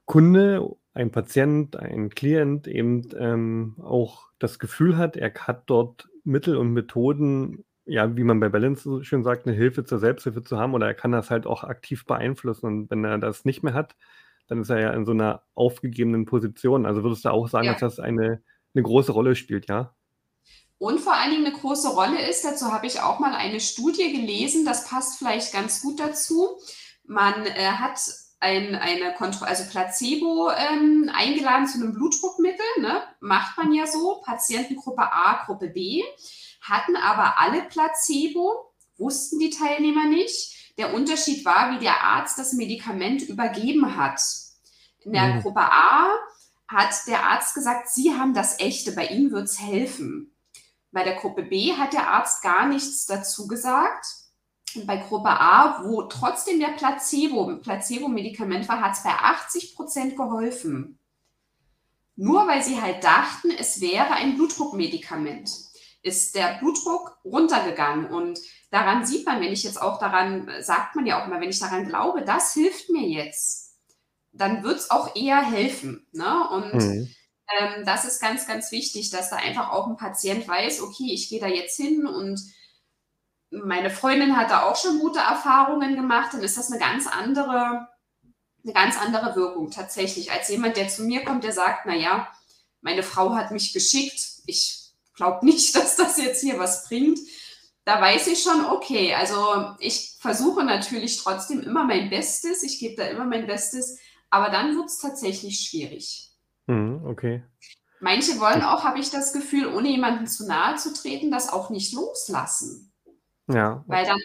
Kunde, 0.05 0.77
ein 0.95 1.11
Patient, 1.11 1.75
ein 1.75 2.11
Klient 2.11 2.69
eben 2.69 3.09
ähm, 3.19 3.75
auch 3.83 4.29
das 4.39 4.61
Gefühl 4.61 4.97
hat, 4.97 5.17
er 5.17 5.35
hat 5.35 5.65
dort 5.67 6.09
Mittel 6.23 6.57
und 6.57 6.73
Methoden 6.73 7.65
ja, 7.91 8.17
wie 8.17 8.23
man 8.23 8.39
bei 8.39 8.49
Balance 8.49 8.85
so 8.85 9.03
schön 9.03 9.25
sagt, 9.25 9.47
eine 9.47 9.57
Hilfe 9.57 9.85
zur 9.85 9.99
Selbsthilfe 9.99 10.45
zu 10.45 10.57
haben 10.57 10.75
oder 10.75 10.87
er 10.87 10.95
kann 10.95 11.11
das 11.11 11.29
halt 11.29 11.45
auch 11.45 11.65
aktiv 11.65 12.07
beeinflussen. 12.07 12.67
Und 12.67 12.91
wenn 12.91 13.05
er 13.05 13.19
das 13.19 13.45
nicht 13.45 13.65
mehr 13.65 13.75
hat, 13.75 13.97
dann 14.47 14.61
ist 14.61 14.71
er 14.71 14.81
ja 14.81 14.91
in 14.93 15.05
so 15.05 15.11
einer 15.11 15.43
aufgegebenen 15.55 16.25
Position. 16.25 16.87
Also 16.87 17.03
würdest 17.03 17.25
du 17.25 17.31
auch 17.31 17.49
sagen, 17.49 17.67
ja. 17.67 17.73
dass 17.73 17.81
das 17.81 17.99
eine, 17.99 18.43
eine 18.75 18.83
große 18.85 19.11
Rolle 19.11 19.35
spielt, 19.35 19.69
ja? 19.69 19.93
Und 20.79 21.01
vor 21.01 21.15
allen 21.15 21.33
Dingen 21.33 21.47
eine 21.47 21.55
große 21.55 21.89
Rolle 21.89 22.27
ist, 22.31 22.45
dazu 22.45 22.73
habe 22.73 22.87
ich 22.87 23.01
auch 23.01 23.19
mal 23.19 23.35
eine 23.35 23.61
Studie 23.61 24.13
gelesen, 24.13 24.65
das 24.65 24.89
passt 24.89 25.19
vielleicht 25.19 25.53
ganz 25.53 25.83
gut 25.83 26.01
dazu. 26.01 26.59
Man 27.05 27.45
äh, 27.45 27.73
hat 27.73 28.01
ein, 28.39 28.77
eine 28.77 29.13
Kontro 29.15 29.45
also 29.45 29.65
Placebo 29.69 30.51
ähm, 30.51 31.11
eingeladen 31.13 31.67
zu 31.67 31.79
einem 31.79 31.93
Blutdruckmittel. 31.93 32.65
Ne? 32.81 33.03
Macht 33.19 33.59
man 33.59 33.73
ja 33.73 33.87
so. 33.87 34.23
Patientengruppe 34.25 35.03
A, 35.03 35.45
Gruppe 35.45 35.69
B 35.69 36.03
hatten 36.61 36.97
aber 36.97 37.39
alle 37.39 37.63
Placebo, 37.63 38.73
wussten 38.99 39.39
die 39.39 39.51
Teilnehmer 39.51 40.07
nicht. 40.07 40.77
Der 40.79 40.95
Unterschied 40.95 41.45
war, 41.45 41.73
wie 41.73 41.79
der 41.79 42.03
Arzt 42.03 42.39
das 42.39 42.53
Medikament 42.53 43.23
übergeben 43.23 43.97
hat. 43.97 44.21
In 45.01 45.13
der 45.13 45.35
mhm. 45.35 45.43
Gruppe 45.43 45.61
A 45.61 46.15
hat 46.69 46.95
der 47.07 47.25
Arzt 47.25 47.55
gesagt, 47.55 47.89
Sie 47.89 48.15
haben 48.15 48.35
das 48.35 48.61
echte, 48.61 48.93
bei 48.93 49.07
Ihnen 49.07 49.33
wird 49.33 49.45
es 49.45 49.61
helfen. 49.61 50.33
Bei 50.93 51.05
der 51.05 51.17
Gruppe 51.17 51.43
B 51.43 51.75
hat 51.75 51.93
der 51.93 52.09
Arzt 52.09 52.43
gar 52.43 52.67
nichts 52.67 53.07
dazu 53.07 53.47
gesagt. 53.47 54.07
Und 54.75 54.87
bei 54.87 54.97
Gruppe 54.97 55.31
A, 55.31 55.83
wo 55.85 56.03
trotzdem 56.03 56.61
der 56.61 56.69
Placebo, 56.69 57.57
Placebo-Medikament 57.57 58.69
war, 58.69 58.81
hat 58.81 58.93
es 58.93 59.03
bei 59.03 59.11
80 59.11 59.75
Prozent 59.75 60.17
geholfen. 60.17 60.99
Nur 62.15 62.47
weil 62.47 62.63
sie 62.63 62.81
halt 62.81 63.03
dachten, 63.03 63.51
es 63.51 63.81
wäre 63.81 64.11
ein 64.11 64.37
Blutdruckmedikament, 64.37 65.51
ist 66.03 66.35
der 66.35 66.59
Blutdruck 66.59 67.19
runtergegangen. 67.25 68.07
Und 68.07 68.39
daran 68.71 69.05
sieht 69.05 69.27
man, 69.27 69.41
wenn 69.41 69.53
ich 69.53 69.65
jetzt 69.65 69.81
auch 69.81 69.99
daran, 69.99 70.51
sagt 70.61 70.97
man 70.97 71.07
ja 71.07 71.21
auch 71.21 71.27
immer, 71.27 71.41
wenn 71.41 71.51
ich 71.51 71.59
daran 71.59 71.87
glaube, 71.87 72.23
das 72.23 72.55
hilft 72.55 72.91
mir 72.91 73.07
jetzt, 73.07 73.79
dann 74.33 74.63
wird 74.63 74.79
es 74.79 74.91
auch 74.91 75.15
eher 75.15 75.43
helfen. 75.43 76.07
Ne? 76.13 76.49
Und 76.51 76.75
mhm. 76.75 77.15
ähm, 77.59 77.85
das 77.85 78.05
ist 78.05 78.21
ganz, 78.21 78.47
ganz 78.47 78.73
wichtig, 78.73 79.11
dass 79.11 79.31
da 79.31 79.37
einfach 79.37 79.71
auch 79.71 79.89
ein 79.89 79.97
Patient 79.97 80.47
weiß, 80.47 80.81
okay, 80.81 81.13
ich 81.13 81.29
gehe 81.29 81.41
da 81.41 81.49
jetzt 81.49 81.77
hin 81.77 82.07
und 82.07 82.41
meine 83.51 83.91
Freundin 83.91 84.37
hat 84.37 84.51
da 84.51 84.63
auch 84.63 84.77
schon 84.77 85.01
gute 85.01 85.19
Erfahrungen 85.19 85.97
gemacht, 85.97 86.33
dann 86.33 86.43
ist 86.43 86.57
das 86.57 86.71
eine 86.71 86.81
ganz 86.81 87.09
andere, 87.09 87.89
eine 88.63 88.73
ganz 88.73 88.97
andere 88.97 89.35
Wirkung 89.35 89.71
tatsächlich, 89.73 90.31
als 90.31 90.49
jemand, 90.49 90.77
der 90.77 90.89
zu 90.89 91.03
mir 91.03 91.25
kommt, 91.25 91.43
der 91.43 91.53
sagt, 91.53 91.85
naja, 91.87 92.29
meine 92.81 93.03
Frau 93.03 93.35
hat 93.35 93.51
mich 93.51 93.73
geschickt, 93.73 94.21
ich 94.47 94.80
glaube 95.21 95.45
nicht, 95.45 95.75
dass 95.77 95.97
das 95.97 96.17
jetzt 96.17 96.41
hier 96.41 96.59
was 96.59 96.89
bringt. 96.89 97.19
Da 97.85 98.01
weiß 98.01 98.27
ich 98.27 98.43
schon, 98.43 98.67
okay, 98.67 99.15
also 99.15 99.75
ich 99.79 100.17
versuche 100.21 100.65
natürlich 100.65 101.17
trotzdem 101.17 101.61
immer 101.61 101.85
mein 101.85 102.11
Bestes, 102.11 102.63
ich 102.63 102.79
gebe 102.79 102.97
da 102.97 103.09
immer 103.09 103.25
mein 103.25 103.47
Bestes, 103.47 103.99
aber 104.29 104.51
dann 104.51 104.77
wird 104.77 104.87
es 104.87 104.99
tatsächlich 104.99 105.61
schwierig. 105.61 106.31
Mhm, 106.67 107.05
okay. 107.07 107.43
Manche 108.01 108.39
wollen 108.39 108.63
auch, 108.63 108.85
habe 108.85 108.99
ich 108.99 109.11
das 109.11 109.33
Gefühl, 109.33 109.67
ohne 109.67 109.89
jemanden 109.89 110.27
zu 110.27 110.47
nahe 110.47 110.77
zu 110.77 110.93
treten, 110.95 111.31
das 111.31 111.53
auch 111.53 111.71
nicht 111.71 111.93
loslassen. 111.93 112.93
Ja. 113.49 113.83
Weil 113.87 114.07
dann, 114.07 114.21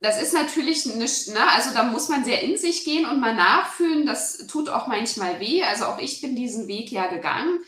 das 0.00 0.22
ist 0.22 0.32
natürlich 0.32 0.86
nicht, 0.86 1.28
ne, 1.28 1.50
also 1.54 1.74
da 1.74 1.84
muss 1.84 2.08
man 2.08 2.24
sehr 2.24 2.42
in 2.42 2.56
sich 2.56 2.84
gehen 2.84 3.06
und 3.06 3.20
mal 3.20 3.34
nachfühlen. 3.34 4.06
Das 4.06 4.46
tut 4.46 4.68
auch 4.68 4.86
manchmal 4.86 5.40
weh. 5.40 5.62
Also 5.62 5.86
auch 5.86 5.98
ich 5.98 6.20
bin 6.20 6.36
diesen 6.36 6.68
Weg 6.68 6.90
ja 6.90 7.08
gegangen. 7.08 7.58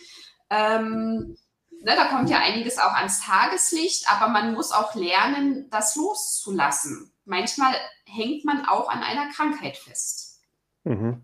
Ähm, 0.53 1.37
ne, 1.71 1.97
da 1.97 2.05
kommt 2.09 2.29
ja 2.29 2.41
einiges 2.41 2.79
auch 2.79 2.93
ans 2.93 3.25
Tageslicht, 3.25 4.07
aber 4.11 4.31
man 4.31 4.53
muss 4.53 4.71
auch 4.71 4.95
lernen, 4.95 5.71
das 5.71 5.97
loszulassen. 5.97 7.11
Manchmal 7.25 7.75
hängt 8.05 8.45
man 8.45 8.67
auch 8.67 8.91
an 8.91 9.03
einer 9.03 9.33
Krankheit 9.33 9.79
fest. 9.79 10.43
Mhm. 10.85 11.23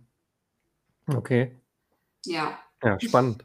Okay. 1.14 1.54
Ja. 2.24 2.58
Ja, 2.82 2.98
spannend. 2.98 3.44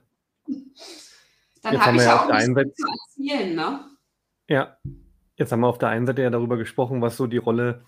Dann 1.61 1.85
habe 1.85 1.97
ich 1.97 2.03
ja 2.03 2.23
auch 2.23 2.31
nichts 2.31 2.75
zu 2.77 2.87
erzählen, 2.87 3.55
ne? 3.55 3.89
Ja, 4.47 4.77
jetzt 5.35 5.51
haben 5.51 5.61
wir 5.61 5.67
auf 5.67 5.79
der 5.79 5.89
einen 5.89 6.05
Seite 6.05 6.21
ja 6.21 6.29
darüber 6.29 6.57
gesprochen, 6.57 7.01
was 7.01 7.17
so 7.17 7.27
die 7.27 7.37
Rolle 7.37 7.85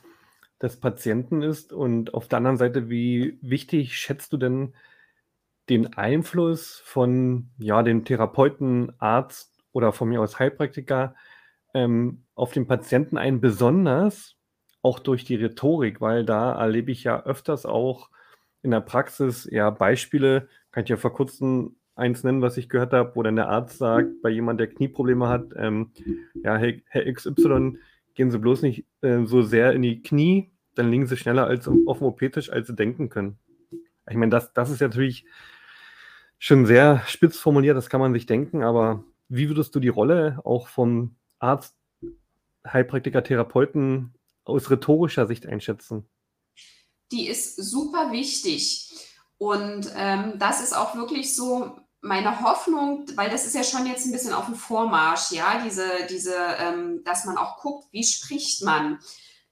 des 0.62 0.80
Patienten 0.80 1.42
ist 1.42 1.72
und 1.72 2.14
auf 2.14 2.28
der 2.28 2.38
anderen 2.38 2.58
Seite, 2.58 2.90
wie 2.90 3.38
wichtig 3.42 3.98
schätzt 3.98 4.34
du 4.34 4.38
denn 4.38 4.74
den 5.69 5.98
Einfluss 5.98 6.81
von 6.86 7.50
ja, 7.57 7.81
dem 7.84 8.05
Therapeuten, 8.05 8.93
Arzt 9.00 9.63
oder 9.72 9.91
von 9.91 10.10
mir 10.10 10.22
aus 10.22 10.39
Heilpraktiker 10.39 11.15
ähm, 11.74 12.24
auf 12.36 12.51
den 12.51 12.67
Patienten 12.67 13.17
ein, 13.17 13.41
besonders 13.41 14.36
auch 14.81 15.00
durch 15.00 15.25
die 15.25 15.36
Rhetorik, 15.36 16.00
weil 16.01 16.25
da 16.25 16.53
erlebe 16.53 16.91
ich 16.91 17.03
ja 17.03 17.24
öfters 17.24 17.65
auch 17.65 18.10
in 18.62 18.72
der 18.72 18.81
Praxis 18.81 19.48
ja 19.51 19.69
Beispiele, 19.69 20.48
kann 20.72 20.84
ich 20.84 20.89
ja 20.89 20.98
vor 20.98 21.13
kurzem 21.13 21.75
eins 21.95 22.24
nennen, 22.24 22.41
was 22.41 22.57
ich 22.57 22.69
gehört 22.69 22.93
habe, 22.93 23.15
wo 23.15 23.24
dann 23.24 23.36
der 23.36 23.50
Arzt 23.50 23.77
sagt, 23.77 24.22
bei 24.22 24.29
jemand, 24.29 24.60
der 24.60 24.67
Knieprobleme 24.67 25.27
hat, 25.27 25.53
ähm, 25.55 25.91
ja, 26.43 26.57
Herr, 26.57 27.13
XY, 27.13 27.77
gehen 28.13 28.31
Sie 28.31 28.39
bloß 28.39 28.62
nicht 28.62 28.86
äh, 29.01 29.25
so 29.25 29.41
sehr 29.41 29.74
in 29.74 29.81
die 29.81 30.01
Knie, 30.01 30.51
dann 30.75 30.91
liegen 30.91 31.07
Sie 31.07 31.17
schneller 31.17 31.48
als 31.48 31.67
auf 31.67 31.98
dem 32.00 32.07
OP-Tisch, 32.07 32.51
als 32.51 32.67
Sie 32.67 32.75
denken 32.75 33.10
können. 33.10 33.38
Ich 34.10 34.17
meine, 34.17 34.29
das, 34.29 34.53
das 34.53 34.69
ist 34.69 34.81
natürlich 34.81 35.25
schon 36.39 36.65
sehr 36.65 37.01
spitz 37.08 37.38
formuliert, 37.38 37.77
das 37.77 37.89
kann 37.89 38.01
man 38.01 38.13
sich 38.13 38.25
denken, 38.25 38.63
aber 38.63 39.04
wie 39.27 39.48
würdest 39.50 39.74
du 39.75 39.80
die 39.80 39.89
Rolle 39.89 40.39
auch 40.44 40.68
vom 40.68 41.15
Arzt, 41.39 41.75
Heilpraktiker, 42.65 43.24
Therapeuten 43.24 44.13
aus 44.44 44.70
rhetorischer 44.70 45.27
Sicht 45.27 45.46
einschätzen? 45.46 46.08
Die 47.12 47.27
ist 47.27 47.58
super 47.58 48.12
wichtig. 48.12 48.92
Und 49.38 49.92
ähm, 49.96 50.34
das 50.38 50.62
ist 50.62 50.75
auch 50.75 50.96
wirklich 50.96 51.36
so, 51.36 51.77
meine 52.06 52.42
Hoffnung, 52.42 53.06
weil 53.15 53.30
das 53.30 53.46
ist 53.46 53.56
ja 53.56 53.63
schon 53.63 53.88
jetzt 53.88 54.06
ein 54.06 54.12
bisschen 54.12 54.34
auf 54.34 54.46
dem 54.46 54.56
Vormarsch, 54.56 55.32
ja, 55.32 55.62
diese, 55.63 55.89
diese, 56.10 56.36
ähm, 56.60 57.01
dass 57.04 57.25
man 57.25 57.38
auch 57.38 57.58
guckt, 57.58 57.88
wie 57.92 58.04
spricht 58.04 58.63
man. 58.63 59.00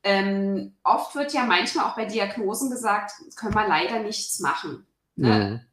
Ähm, 0.03 0.77
oft 0.83 1.15
wird 1.15 1.33
ja 1.33 1.45
manchmal 1.45 1.85
auch 1.85 1.95
bei 1.95 2.05
Diagnosen 2.05 2.69
gesagt, 2.69 3.13
können 3.35 3.55
wir 3.55 3.67
leider 3.67 3.99
nichts 3.99 4.39
machen. 4.39 4.85
Ne? 5.15 5.61
Mhm. 5.63 5.72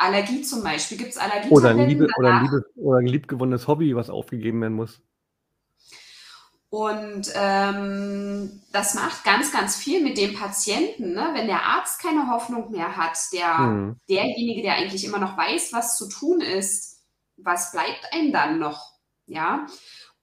Allergie 0.00 0.42
zum 0.42 0.62
Beispiel, 0.62 0.98
gibt 0.98 1.10
es 1.10 1.18
Allergie? 1.18 1.50
Oder, 1.50 1.74
Liebe, 1.74 2.08
oder, 2.16 2.34
ein 2.34 2.44
Liebe, 2.44 2.64
oder 2.76 2.98
ein 2.98 3.06
liebgewonnenes 3.06 3.68
Hobby, 3.68 3.94
was 3.94 4.10
aufgegeben 4.10 4.60
werden 4.60 4.74
muss. 4.74 5.00
Und 6.70 7.32
ähm, 7.34 8.62
das 8.72 8.94
macht 8.94 9.24
ganz, 9.24 9.52
ganz 9.52 9.76
viel 9.76 10.02
mit 10.02 10.16
dem 10.16 10.34
Patienten. 10.34 11.12
Ne? 11.14 11.30
Wenn 11.34 11.48
der 11.48 11.64
Arzt 11.64 12.00
keine 12.00 12.30
Hoffnung 12.30 12.70
mehr 12.70 12.96
hat, 12.96 13.18
der, 13.32 13.58
hm. 13.58 13.96
derjenige, 14.08 14.62
der 14.62 14.74
eigentlich 14.74 15.04
immer 15.04 15.18
noch 15.18 15.36
weiß, 15.36 15.72
was 15.72 15.98
zu 15.98 16.08
tun 16.08 16.40
ist, 16.40 17.02
was 17.36 17.72
bleibt 17.72 18.12
einem 18.12 18.32
dann 18.32 18.58
noch? 18.60 18.92
Ja. 19.26 19.66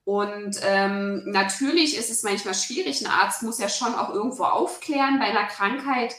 Und 0.04 0.58
ähm, 0.62 1.22
natürlich 1.26 1.94
ist 1.96 2.10
es 2.10 2.22
manchmal 2.22 2.54
schwierig. 2.54 3.04
Ein 3.04 3.12
Arzt 3.12 3.42
muss 3.42 3.58
ja 3.58 3.68
schon 3.68 3.94
auch 3.94 4.08
irgendwo 4.12 4.44
aufklären 4.44 5.18
bei 5.18 5.26
einer 5.26 5.46
Krankheit. 5.46 6.14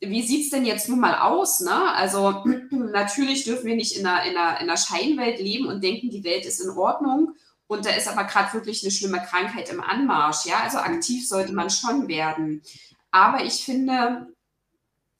Wie 0.00 0.22
sieht 0.22 0.44
es 0.44 0.50
denn 0.50 0.64
jetzt 0.64 0.88
nun 0.88 1.00
mal 1.00 1.18
aus? 1.18 1.60
Ne? 1.60 1.92
Also 1.94 2.44
natürlich 2.70 3.44
dürfen 3.44 3.66
wir 3.66 3.76
nicht 3.76 3.96
in 3.96 4.06
einer, 4.06 4.24
in, 4.24 4.36
einer, 4.36 4.60
in 4.60 4.68
einer 4.68 4.76
Scheinwelt 4.76 5.40
leben 5.40 5.66
und 5.66 5.82
denken, 5.82 6.10
die 6.10 6.24
Welt 6.24 6.44
ist 6.44 6.60
in 6.60 6.70
Ordnung 6.70 7.34
und 7.66 7.84
da 7.84 7.90
ist 7.90 8.08
aber 8.08 8.24
gerade 8.24 8.52
wirklich 8.54 8.82
eine 8.82 8.90
schlimme 8.90 9.22
Krankheit 9.22 9.68
im 9.68 9.80
Anmarsch. 9.80 10.46
Ja, 10.46 10.60
also 10.62 10.78
aktiv 10.78 11.28
sollte 11.28 11.52
man 11.52 11.70
schon 11.70 12.08
werden. 12.08 12.62
Aber 13.10 13.44
ich 13.44 13.64
finde, 13.64 14.32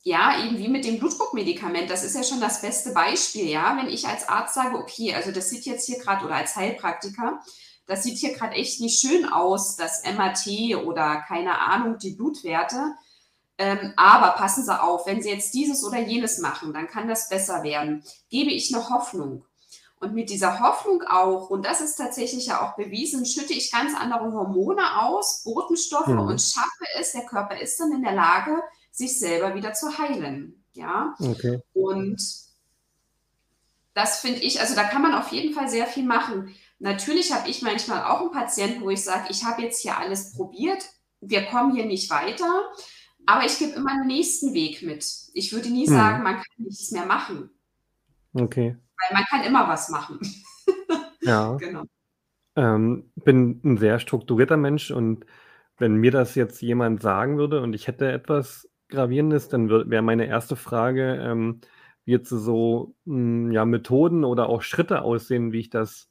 ja, 0.02 0.42
eben 0.42 0.58
wie 0.58 0.68
mit 0.68 0.84
dem 0.84 0.98
Blutdruckmedikament, 0.98 1.90
das 1.90 2.04
ist 2.04 2.16
ja 2.16 2.22
schon 2.22 2.40
das 2.40 2.62
beste 2.62 2.92
Beispiel, 2.92 3.46
ja. 3.46 3.76
Wenn 3.76 3.88
ich 3.88 4.06
als 4.06 4.28
Arzt 4.28 4.54
sage, 4.54 4.76
okay, 4.78 5.14
also 5.14 5.30
das 5.30 5.50
sieht 5.50 5.66
jetzt 5.66 5.86
hier 5.86 5.98
gerade, 5.98 6.24
oder 6.24 6.36
als 6.36 6.56
Heilpraktiker, 6.56 7.42
das 7.86 8.02
sieht 8.02 8.18
hier 8.18 8.32
gerade 8.32 8.54
echt 8.54 8.80
nicht 8.80 8.98
schön 9.00 9.26
aus, 9.26 9.76
das 9.76 10.02
MAT 10.04 10.46
oder 10.84 11.22
keine 11.26 11.58
Ahnung, 11.58 11.98
die 11.98 12.14
Blutwerte. 12.14 12.94
Ähm, 13.58 13.92
aber 13.96 14.30
passen 14.32 14.64
Sie 14.64 14.80
auf, 14.82 15.06
wenn 15.06 15.20
Sie 15.20 15.30
jetzt 15.30 15.52
dieses 15.52 15.84
oder 15.84 15.98
jenes 15.98 16.38
machen, 16.38 16.72
dann 16.72 16.86
kann 16.86 17.08
das 17.08 17.28
besser 17.28 17.64
werden. 17.64 18.04
Gebe 18.30 18.52
ich 18.52 18.72
eine 18.72 18.88
Hoffnung. 18.88 19.44
Und 20.00 20.14
mit 20.14 20.30
dieser 20.30 20.60
Hoffnung 20.60 21.02
auch, 21.02 21.50
und 21.50 21.66
das 21.66 21.80
ist 21.80 21.96
tatsächlich 21.96 22.46
ja 22.46 22.62
auch 22.62 22.76
bewiesen, 22.76 23.26
schütte 23.26 23.52
ich 23.52 23.72
ganz 23.72 23.98
andere 23.98 24.32
Hormone 24.32 25.02
aus, 25.02 25.42
Botenstoffe 25.42 26.06
mhm. 26.06 26.20
und 26.20 26.40
schaffe 26.40 26.84
es, 27.00 27.12
der 27.12 27.26
Körper 27.26 27.60
ist 27.60 27.80
dann 27.80 27.92
in 27.92 28.04
der 28.04 28.12
Lage, 28.14 28.62
sich 28.92 29.18
selber 29.18 29.56
wieder 29.56 29.72
zu 29.72 29.98
heilen. 29.98 30.64
Ja. 30.72 31.16
Okay. 31.18 31.60
Und 31.74 32.22
das 33.94 34.20
finde 34.20 34.40
ich, 34.40 34.60
also 34.60 34.76
da 34.76 34.84
kann 34.84 35.02
man 35.02 35.14
auf 35.14 35.32
jeden 35.32 35.52
Fall 35.52 35.68
sehr 35.68 35.86
viel 35.86 36.04
machen. 36.04 36.54
Natürlich 36.78 37.32
habe 37.32 37.48
ich 37.48 37.62
manchmal 37.62 38.04
auch 38.04 38.20
einen 38.20 38.30
Patienten, 38.30 38.82
wo 38.82 38.90
ich 38.90 39.02
sage, 39.02 39.26
ich 39.30 39.44
habe 39.44 39.62
jetzt 39.62 39.82
hier 39.82 39.98
alles 39.98 40.34
probiert, 40.34 40.84
wir 41.20 41.46
kommen 41.46 41.74
hier 41.74 41.86
nicht 41.86 42.08
weiter, 42.10 42.62
aber 43.28 43.44
ich 43.44 43.58
gebe 43.58 43.72
immer 43.72 43.90
einen 43.90 44.06
nächsten 44.06 44.54
Weg 44.54 44.82
mit. 44.82 45.04
Ich 45.34 45.52
würde 45.52 45.68
nie 45.68 45.86
mhm. 45.86 45.92
sagen, 45.92 46.22
man 46.22 46.36
kann 46.36 46.44
nichts 46.56 46.90
mehr 46.92 47.04
machen. 47.04 47.50
Okay. 48.32 48.74
Weil 48.96 49.16
man 49.18 49.24
kann 49.28 49.44
immer 49.44 49.68
was 49.68 49.88
machen. 49.90 50.18
Ja. 51.20 51.56
genau. 51.56 51.82
Ähm, 52.56 53.10
bin 53.16 53.60
ein 53.64 53.76
sehr 53.76 53.98
strukturierter 53.98 54.56
Mensch 54.56 54.90
und 54.90 55.26
wenn 55.76 55.96
mir 55.96 56.10
das 56.10 56.36
jetzt 56.36 56.62
jemand 56.62 57.02
sagen 57.02 57.36
würde 57.36 57.60
und 57.60 57.74
ich 57.74 57.86
hätte 57.86 58.10
etwas 58.10 58.70
Gravierendes, 58.88 59.48
dann 59.48 59.68
wäre 59.68 60.00
meine 60.00 60.26
erste 60.26 60.56
Frage, 60.56 61.20
ähm, 61.20 61.60
wie 62.04 62.12
jetzt 62.12 62.30
so 62.30 62.94
mh, 63.04 63.14
hm, 63.14 63.52
ja, 63.52 63.64
Methoden 63.66 64.24
oder 64.24 64.48
auch 64.48 64.62
Schritte 64.62 65.02
aussehen, 65.02 65.52
wie 65.52 65.60
ich 65.60 65.70
das 65.70 66.08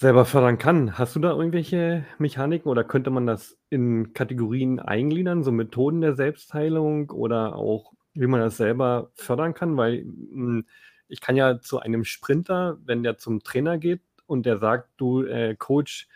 selber 0.00 0.24
fördern 0.24 0.56
kann. 0.56 0.96
Hast 0.96 1.14
du 1.14 1.20
da 1.20 1.32
irgendwelche 1.32 2.06
Mechaniken 2.16 2.70
oder 2.70 2.84
könnte 2.84 3.10
man 3.10 3.26
das 3.26 3.58
in 3.68 4.14
Kategorien 4.14 4.80
eingliedern, 4.80 5.42
so 5.42 5.52
Methoden 5.52 6.00
der 6.00 6.14
Selbstheilung 6.14 7.10
oder 7.10 7.54
auch, 7.54 7.92
wie 8.14 8.26
man 8.26 8.40
das 8.40 8.56
selber 8.56 9.10
fördern 9.14 9.52
kann? 9.52 9.76
Weil 9.76 9.98
hm, 9.98 10.64
ich 11.08 11.20
kann 11.20 11.36
ja 11.36 11.60
zu 11.60 11.80
einem 11.80 12.04
Sprinter, 12.04 12.78
wenn 12.82 13.02
der 13.02 13.18
zum 13.18 13.42
Trainer 13.42 13.76
geht 13.76 14.00
und 14.24 14.46
der 14.46 14.56
sagt, 14.56 14.88
du 14.96 15.24
äh, 15.24 15.54
Coach, 15.54 16.08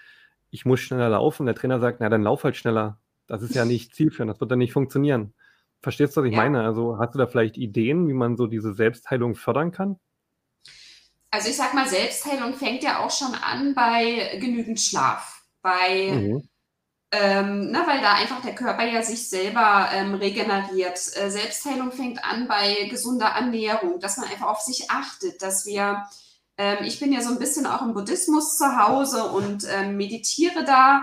ich 0.50 0.64
muss 0.64 0.80
schneller 0.80 1.10
laufen, 1.10 1.44
der 1.44 1.54
Trainer 1.54 1.78
sagt, 1.78 2.00
na 2.00 2.08
dann 2.08 2.22
lauf 2.22 2.42
halt 2.42 2.56
schneller. 2.56 2.98
Das 3.26 3.42
ist 3.42 3.54
ja 3.54 3.64
nicht 3.66 3.94
zielführend, 3.94 4.30
das 4.30 4.40
wird 4.40 4.50
dann 4.50 4.60
nicht 4.60 4.72
funktionieren. 4.72 5.34
Verstehst 5.82 6.16
du, 6.16 6.22
was 6.22 6.28
ich 6.28 6.34
ja. 6.34 6.38
meine? 6.38 6.62
Also 6.62 6.98
hast 6.98 7.14
du 7.14 7.18
da 7.18 7.26
vielleicht 7.26 7.58
Ideen, 7.58 8.08
wie 8.08 8.14
man 8.14 8.38
so 8.38 8.46
diese 8.46 8.72
Selbstheilung 8.72 9.34
fördern 9.34 9.72
kann? 9.72 9.98
Also 11.34 11.48
ich 11.48 11.56
sag 11.56 11.74
mal, 11.74 11.88
Selbstheilung 11.88 12.54
fängt 12.54 12.84
ja 12.84 13.00
auch 13.00 13.10
schon 13.10 13.34
an 13.34 13.74
bei 13.74 14.38
genügend 14.40 14.80
Schlaf, 14.80 15.42
bei 15.62 16.12
mhm. 16.12 16.48
ähm, 17.10 17.72
na, 17.72 17.80
ne, 17.80 17.86
weil 17.88 18.00
da 18.00 18.12
einfach 18.12 18.40
der 18.40 18.54
Körper 18.54 18.84
ja 18.84 19.02
sich 19.02 19.28
selber 19.28 19.88
ähm, 19.92 20.14
regeneriert. 20.14 20.96
Äh, 21.16 21.30
Selbstheilung 21.30 21.90
fängt 21.90 22.24
an 22.24 22.46
bei 22.46 22.86
gesunder 22.88 23.26
Ernährung, 23.26 23.98
dass 23.98 24.16
man 24.16 24.28
einfach 24.28 24.46
auf 24.46 24.60
sich 24.60 24.92
achtet, 24.92 25.42
dass 25.42 25.66
wir, 25.66 26.06
ähm, 26.56 26.84
ich 26.84 27.00
bin 27.00 27.12
ja 27.12 27.20
so 27.20 27.30
ein 27.30 27.40
bisschen 27.40 27.66
auch 27.66 27.82
im 27.82 27.94
Buddhismus 27.94 28.56
zu 28.56 28.78
Hause 28.78 29.24
und 29.24 29.66
ähm, 29.68 29.96
meditiere 29.96 30.62
da 30.62 31.02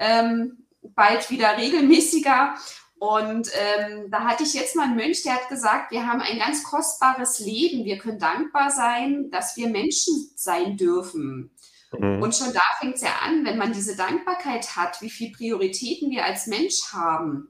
ähm, 0.00 0.66
bald 0.82 1.30
wieder 1.30 1.56
regelmäßiger 1.56 2.56
und 3.00 3.48
ähm, 3.54 4.10
da 4.10 4.24
hatte 4.24 4.42
ich 4.42 4.52
jetzt 4.52 4.76
mal 4.76 4.82
einen 4.82 4.96
Mönch, 4.96 5.22
der 5.22 5.36
hat 5.36 5.48
gesagt, 5.48 5.90
wir 5.90 6.06
haben 6.06 6.20
ein 6.20 6.38
ganz 6.38 6.62
kostbares 6.62 7.38
Leben. 7.38 7.86
Wir 7.86 7.96
können 7.96 8.18
dankbar 8.18 8.70
sein, 8.70 9.30
dass 9.30 9.56
wir 9.56 9.68
Menschen 9.68 10.30
sein 10.36 10.76
dürfen. 10.76 11.50
Mhm. 11.98 12.20
Und 12.20 12.36
schon 12.36 12.52
da 12.52 12.60
fängt 12.78 12.96
es 12.96 13.00
ja 13.00 13.14
an, 13.24 13.46
wenn 13.46 13.56
man 13.56 13.72
diese 13.72 13.96
Dankbarkeit 13.96 14.76
hat, 14.76 15.00
wie 15.00 15.08
viele 15.08 15.32
Prioritäten 15.32 16.10
wir 16.10 16.26
als 16.26 16.46
Mensch 16.46 16.92
haben. 16.92 17.48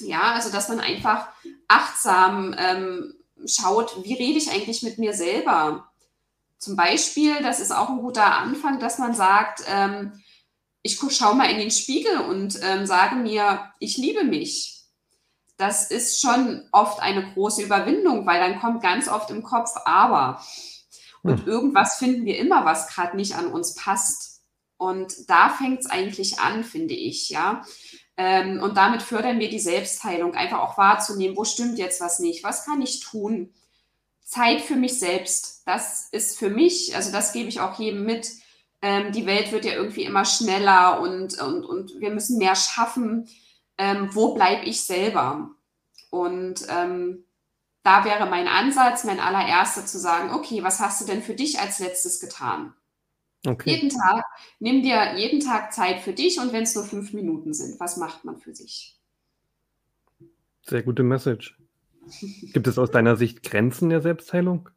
Ja, 0.00 0.32
also 0.32 0.50
dass 0.50 0.70
man 0.70 0.80
einfach 0.80 1.28
achtsam 1.68 2.56
ähm, 2.58 3.14
schaut, 3.44 4.02
wie 4.04 4.14
rede 4.14 4.38
ich 4.38 4.50
eigentlich 4.50 4.82
mit 4.82 4.96
mir 4.96 5.12
selber. 5.12 5.92
Zum 6.56 6.76
Beispiel, 6.76 7.42
das 7.42 7.60
ist 7.60 7.72
auch 7.72 7.90
ein 7.90 8.00
guter 8.00 8.38
Anfang, 8.38 8.80
dass 8.80 8.96
man 8.96 9.12
sagt, 9.12 9.64
ähm, 9.68 10.22
ich 10.80 10.98
schaue 11.10 11.36
mal 11.36 11.50
in 11.50 11.58
den 11.58 11.70
Spiegel 11.70 12.20
und 12.20 12.58
ähm, 12.62 12.86
sage 12.86 13.16
mir, 13.16 13.70
ich 13.80 13.98
liebe 13.98 14.24
mich 14.24 14.77
das 15.58 15.90
ist 15.90 16.20
schon 16.20 16.62
oft 16.70 17.00
eine 17.00 17.32
große 17.34 17.62
Überwindung, 17.62 18.26
weil 18.26 18.40
dann 18.40 18.60
kommt 18.60 18.80
ganz 18.80 19.08
oft 19.08 19.30
im 19.30 19.42
Kopf 19.42 19.72
aber. 19.84 20.40
Und 21.22 21.40
hm. 21.40 21.46
irgendwas 21.48 21.96
finden 21.96 22.24
wir 22.24 22.38
immer, 22.38 22.64
was 22.64 22.88
gerade 22.88 23.16
nicht 23.16 23.34
an 23.34 23.48
uns 23.48 23.74
passt. 23.74 24.42
Und 24.76 25.28
da 25.28 25.50
fängt 25.50 25.80
es 25.80 25.86
eigentlich 25.86 26.38
an, 26.38 26.62
finde 26.62 26.94
ich, 26.94 27.28
ja. 27.28 27.64
Ähm, 28.16 28.62
und 28.62 28.76
damit 28.76 29.02
fördern 29.02 29.40
wir 29.40 29.50
die 29.50 29.58
Selbstheilung, 29.58 30.34
einfach 30.34 30.60
auch 30.60 30.78
wahrzunehmen, 30.78 31.36
wo 31.36 31.44
stimmt 31.44 31.76
jetzt 31.76 32.00
was 32.00 32.20
nicht, 32.20 32.44
was 32.44 32.64
kann 32.64 32.80
ich 32.80 33.00
tun. 33.00 33.52
Zeit 34.24 34.60
für 34.60 34.76
mich 34.76 35.00
selbst, 35.00 35.62
das 35.66 36.08
ist 36.12 36.38
für 36.38 36.50
mich, 36.50 36.94
also 36.94 37.10
das 37.10 37.32
gebe 37.32 37.48
ich 37.48 37.60
auch 37.60 37.78
jedem 37.78 38.04
mit. 38.04 38.30
Ähm, 38.80 39.10
die 39.10 39.26
Welt 39.26 39.50
wird 39.50 39.64
ja 39.64 39.72
irgendwie 39.72 40.04
immer 40.04 40.24
schneller 40.24 41.00
und, 41.00 41.40
und, 41.40 41.64
und 41.64 41.98
wir 41.98 42.10
müssen 42.10 42.38
mehr 42.38 42.54
schaffen 42.54 43.28
ähm, 43.78 44.14
wo 44.14 44.34
bleibe 44.34 44.66
ich 44.66 44.82
selber? 44.82 45.50
Und 46.10 46.66
ähm, 46.68 47.24
da 47.82 48.04
wäre 48.04 48.26
mein 48.26 48.48
Ansatz, 48.48 49.04
mein 49.04 49.20
allererster 49.20 49.86
zu 49.86 49.98
sagen, 49.98 50.30
okay, 50.34 50.62
was 50.62 50.80
hast 50.80 51.00
du 51.00 51.06
denn 51.06 51.22
für 51.22 51.34
dich 51.34 51.58
als 51.58 51.78
letztes 51.78 52.20
getan? 52.20 52.74
Okay. 53.46 53.70
Jeden 53.70 53.88
Tag, 53.88 54.24
nimm 54.58 54.82
dir 54.82 55.16
jeden 55.16 55.40
Tag 55.40 55.72
Zeit 55.72 56.00
für 56.00 56.12
dich 56.12 56.40
und 56.40 56.52
wenn 56.52 56.64
es 56.64 56.74
nur 56.74 56.84
fünf 56.84 57.12
Minuten 57.12 57.54
sind, 57.54 57.78
was 57.78 57.96
macht 57.96 58.24
man 58.24 58.36
für 58.38 58.54
sich? 58.54 58.98
Sehr 60.66 60.82
gute 60.82 61.02
Message. 61.02 61.56
Gibt 62.52 62.66
es 62.66 62.78
aus 62.78 62.90
deiner 62.90 63.16
Sicht 63.16 63.42
Grenzen 63.42 63.90
der 63.90 64.00
Selbstheilung? 64.00 64.68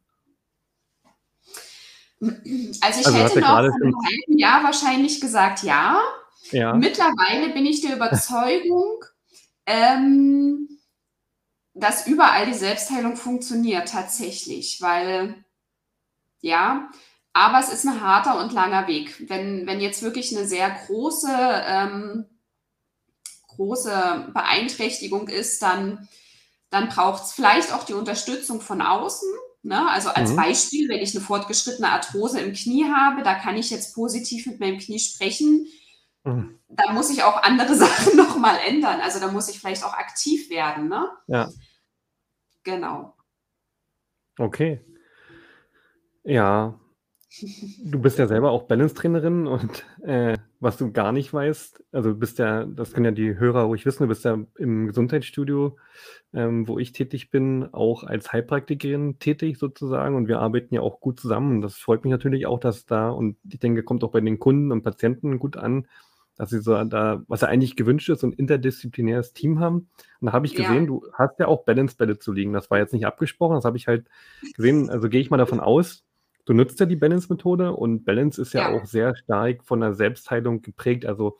Also 2.20 3.00
ich 3.00 3.06
also 3.06 3.14
hätte 3.14 3.40
noch 3.40 3.48
vor 3.48 3.58
einem 3.58 3.96
halben 3.96 4.38
Jahr 4.38 4.62
wahrscheinlich 4.62 5.20
gesagt, 5.20 5.64
ja. 5.64 6.00
Ja. 6.52 6.74
Mittlerweile 6.74 7.52
bin 7.52 7.66
ich 7.66 7.80
der 7.80 7.96
Überzeugung, 7.96 9.04
ähm, 9.66 10.68
dass 11.74 12.06
überall 12.06 12.46
die 12.46 12.54
Selbstheilung 12.54 13.16
funktioniert 13.16 13.88
tatsächlich, 13.88 14.80
weil 14.80 15.42
ja, 16.40 16.90
aber 17.32 17.60
es 17.60 17.72
ist 17.72 17.86
ein 17.86 18.02
harter 18.02 18.38
und 18.38 18.52
langer 18.52 18.86
Weg. 18.88 19.28
Wenn, 19.28 19.66
wenn 19.66 19.80
jetzt 19.80 20.02
wirklich 20.02 20.36
eine 20.36 20.46
sehr 20.46 20.70
große, 20.70 21.34
ähm, 21.66 22.26
große 23.48 24.32
Beeinträchtigung 24.34 25.28
ist, 25.28 25.62
dann, 25.62 26.08
dann 26.68 26.88
braucht 26.88 27.24
es 27.24 27.32
vielleicht 27.32 27.72
auch 27.72 27.84
die 27.84 27.94
Unterstützung 27.94 28.60
von 28.60 28.82
außen. 28.82 29.28
Ne? 29.62 29.88
Also 29.88 30.10
als 30.10 30.32
mhm. 30.32 30.36
Beispiel, 30.36 30.88
wenn 30.88 31.00
ich 31.00 31.14
eine 31.14 31.24
fortgeschrittene 31.24 31.88
Arthrose 31.88 32.40
im 32.40 32.52
Knie 32.52 32.86
habe, 32.90 33.22
da 33.22 33.34
kann 33.34 33.56
ich 33.56 33.70
jetzt 33.70 33.94
positiv 33.94 34.46
mit 34.46 34.60
meinem 34.60 34.78
Knie 34.78 34.98
sprechen 34.98 35.66
Mhm. 36.24 36.58
Da 36.68 36.92
muss 36.92 37.10
ich 37.10 37.22
auch 37.22 37.42
andere 37.42 37.74
Sachen 37.76 38.16
nochmal 38.16 38.58
ändern. 38.66 39.00
Also 39.00 39.20
da 39.20 39.30
muss 39.30 39.48
ich 39.48 39.58
vielleicht 39.58 39.84
auch 39.84 39.94
aktiv 39.94 40.50
werden. 40.50 40.88
Ne? 40.88 41.08
Ja. 41.26 41.48
Genau. 42.64 43.14
Okay. 44.38 44.80
Ja. 46.24 46.78
Du 47.82 47.98
bist 47.98 48.18
ja 48.18 48.26
selber 48.26 48.50
auch 48.50 48.64
Balance-Trainerin 48.64 49.46
und 49.46 49.86
äh, 50.02 50.36
was 50.60 50.76
du 50.76 50.92
gar 50.92 51.12
nicht 51.12 51.32
weißt, 51.32 51.82
also 51.90 52.10
du 52.10 52.18
bist 52.18 52.38
ja, 52.38 52.66
das 52.66 52.92
können 52.92 53.06
ja 53.06 53.10
die 53.10 53.38
Hörer 53.38 53.62
ruhig 53.62 53.86
wissen, 53.86 54.02
du 54.02 54.08
bist 54.08 54.26
ja 54.26 54.38
im 54.58 54.86
Gesundheitsstudio, 54.86 55.78
ähm, 56.34 56.68
wo 56.68 56.78
ich 56.78 56.92
tätig 56.92 57.30
bin, 57.30 57.72
auch 57.72 58.04
als 58.04 58.34
Heilpraktikerin 58.34 59.18
tätig 59.18 59.56
sozusagen 59.58 60.14
und 60.14 60.28
wir 60.28 60.40
arbeiten 60.40 60.74
ja 60.74 60.82
auch 60.82 61.00
gut 61.00 61.18
zusammen. 61.18 61.56
Und 61.56 61.62
das 61.62 61.76
freut 61.76 62.04
mich 62.04 62.10
natürlich 62.10 62.46
auch, 62.46 62.60
dass 62.60 62.84
da, 62.84 63.08
und 63.08 63.38
ich 63.50 63.58
denke, 63.58 63.82
kommt 63.82 64.04
auch 64.04 64.12
bei 64.12 64.20
den 64.20 64.38
Kunden 64.38 64.70
und 64.70 64.82
Patienten 64.82 65.38
gut 65.38 65.56
an, 65.56 65.86
dass 66.36 66.50
sie 66.50 66.60
so 66.60 66.82
da, 66.84 67.22
was 67.28 67.42
ja 67.42 67.48
eigentlich 67.48 67.76
gewünscht 67.76 68.08
ist, 68.08 68.20
so 68.20 68.26
ein 68.26 68.32
interdisziplinäres 68.32 69.32
Team 69.32 69.60
haben. 69.60 69.90
Und 70.20 70.26
da 70.26 70.32
habe 70.32 70.46
ich 70.46 70.54
gesehen, 70.54 70.82
ja. 70.82 70.86
du 70.86 71.06
hast 71.12 71.38
ja 71.38 71.46
auch 71.46 71.64
Balance-Bälle 71.64 72.18
zu 72.18 72.32
liegen. 72.32 72.52
Das 72.52 72.70
war 72.70 72.78
jetzt 72.78 72.92
nicht 72.92 73.06
abgesprochen, 73.06 73.54
das 73.54 73.64
habe 73.64 73.76
ich 73.76 73.86
halt 73.86 74.08
gesehen. 74.54 74.90
Also 74.90 75.08
gehe 75.08 75.20
ich 75.20 75.30
mal 75.30 75.36
davon 75.36 75.60
aus, 75.60 76.04
du 76.44 76.54
nutzt 76.54 76.80
ja 76.80 76.86
die 76.86 76.96
Balance-Methode 76.96 77.72
und 77.72 78.04
Balance 78.04 78.40
ist 78.40 78.54
ja, 78.54 78.70
ja, 78.70 78.76
auch 78.76 78.86
sehr 78.86 79.16
stark 79.16 79.64
von 79.64 79.80
der 79.80 79.94
Selbstheilung 79.94 80.62
geprägt. 80.62 81.06
Also 81.06 81.38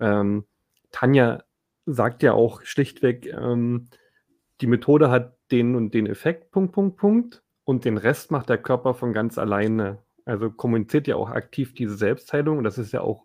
ähm, 0.00 0.44
Tanja 0.90 1.44
sagt 1.86 2.22
ja 2.22 2.32
auch 2.32 2.62
schlichtweg, 2.62 3.26
ähm, 3.26 3.88
die 4.60 4.66
Methode 4.66 5.10
hat 5.10 5.36
den 5.50 5.76
und 5.76 5.94
den 5.94 6.06
Effekt, 6.06 6.50
Punkt, 6.50 6.72
Punkt, 6.72 6.96
Punkt. 6.96 7.42
Und 7.64 7.84
den 7.84 7.98
Rest 7.98 8.30
macht 8.30 8.48
der 8.48 8.58
Körper 8.58 8.94
von 8.94 9.12
ganz 9.12 9.38
alleine. 9.38 9.98
Also 10.24 10.50
kommuniziert 10.50 11.06
ja 11.06 11.16
auch 11.16 11.30
aktiv 11.30 11.74
diese 11.74 11.96
Selbstheilung. 11.96 12.58
Und 12.58 12.64
das 12.64 12.78
ist 12.78 12.92
ja 12.92 13.00
auch 13.00 13.24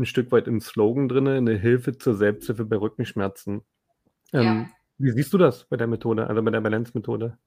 ein 0.00 0.06
Stück 0.06 0.32
weit 0.32 0.48
im 0.48 0.60
Slogan 0.60 1.08
drin, 1.08 1.28
eine 1.28 1.56
Hilfe 1.56 1.96
zur 1.96 2.16
Selbsthilfe 2.16 2.64
bei 2.64 2.76
Rückenschmerzen. 2.76 3.62
Ähm, 4.32 4.42
ja. 4.42 4.70
Wie 4.98 5.12
siehst 5.12 5.32
du 5.32 5.38
das 5.38 5.66
bei 5.66 5.76
der 5.76 5.86
Methode, 5.86 6.26
also 6.26 6.42
bei 6.42 6.50
der 6.50 6.60
Balance-Methode? 6.60 7.38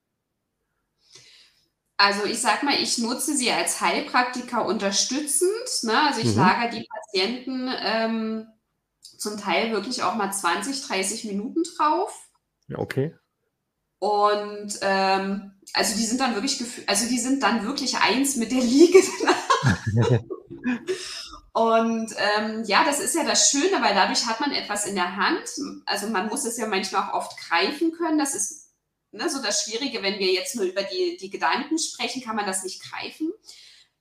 Also 1.98 2.26
ich 2.26 2.42
sag 2.42 2.64
mal, 2.64 2.76
ich 2.82 2.98
nutze 2.98 3.36
sie 3.36 3.52
als 3.52 3.80
Heilpraktiker 3.80 4.66
unterstützend. 4.66 5.84
Ne? 5.84 6.00
Also 6.08 6.22
ich 6.22 6.36
mhm. 6.36 6.42
lagere 6.42 6.80
die 6.80 6.88
Patienten 6.88 7.70
ähm, 7.82 8.48
zum 9.02 9.38
Teil 9.38 9.72
wirklich 9.72 10.04
auch 10.04 10.16
mal 10.16 10.32
20, 10.32 10.88
30 10.88 11.26
Minuten 11.26 11.64
drauf. 11.64 12.30
Ja, 12.68 12.80
okay. 12.80 13.16
Und 14.00 14.80
ähm, 14.82 15.54
also 15.74 15.98
die 15.98 16.06
sind 16.06 16.20
dann 16.20 16.34
wirklich, 16.34 16.62
also 16.88 17.08
die 17.08 17.20
sind 17.20 17.42
dann 17.42 17.66
wirklich 17.66 17.98
eins 17.98 18.36
mit 18.36 18.52
der 18.52 18.62
Liege. 18.62 19.00
Und 21.54 22.12
ähm, 22.18 22.64
ja, 22.66 22.84
das 22.84 23.00
ist 23.00 23.16
ja 23.16 23.24
das 23.24 23.52
Schöne, 23.52 23.82
weil 23.82 23.94
dadurch 23.94 24.26
hat 24.26 24.40
man 24.40 24.52
etwas 24.52 24.86
in 24.86 24.96
der 24.96 25.16
Hand. 25.16 25.48
Also 25.86 26.08
man 26.08 26.28
muss 26.28 26.46
es 26.46 26.58
ja 26.58 26.68
manchmal 26.68 27.04
auch 27.04 27.14
oft 27.14 27.38
greifen 27.38 27.92
können. 27.92 28.18
Das 28.18 28.34
ist 28.34 28.72
ne, 29.12 29.30
so 29.30 29.42
das 29.42 29.64
Schwierige, 29.64 30.02
wenn 30.02 30.18
wir 30.18 30.34
jetzt 30.34 30.56
nur 30.56 30.66
über 30.66 30.82
die, 30.82 31.18
die 31.18 31.30
Gedanken 31.30 31.78
sprechen, 31.78 32.24
kann 32.24 32.36
man 32.36 32.48
das 32.48 32.64
nicht 32.64 32.82
greifen. 32.82 33.32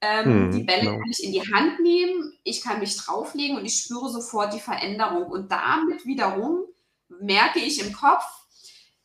Ähm, 0.00 0.24
hm, 0.24 0.50
die 0.50 0.64
Bälle 0.64 0.86
genau. 0.86 0.98
kann 0.98 1.10
ich 1.10 1.22
in 1.22 1.32
die 1.32 1.52
Hand 1.52 1.80
nehmen, 1.80 2.36
ich 2.42 2.62
kann 2.62 2.80
mich 2.80 2.96
drauflegen 2.96 3.56
und 3.56 3.64
ich 3.64 3.78
spüre 3.78 4.10
sofort 4.10 4.52
die 4.54 4.58
Veränderung. 4.58 5.26
Und 5.26 5.52
damit 5.52 6.06
wiederum 6.06 6.64
merke 7.08 7.60
ich 7.60 7.80
im 7.80 7.92
Kopf, 7.92 8.24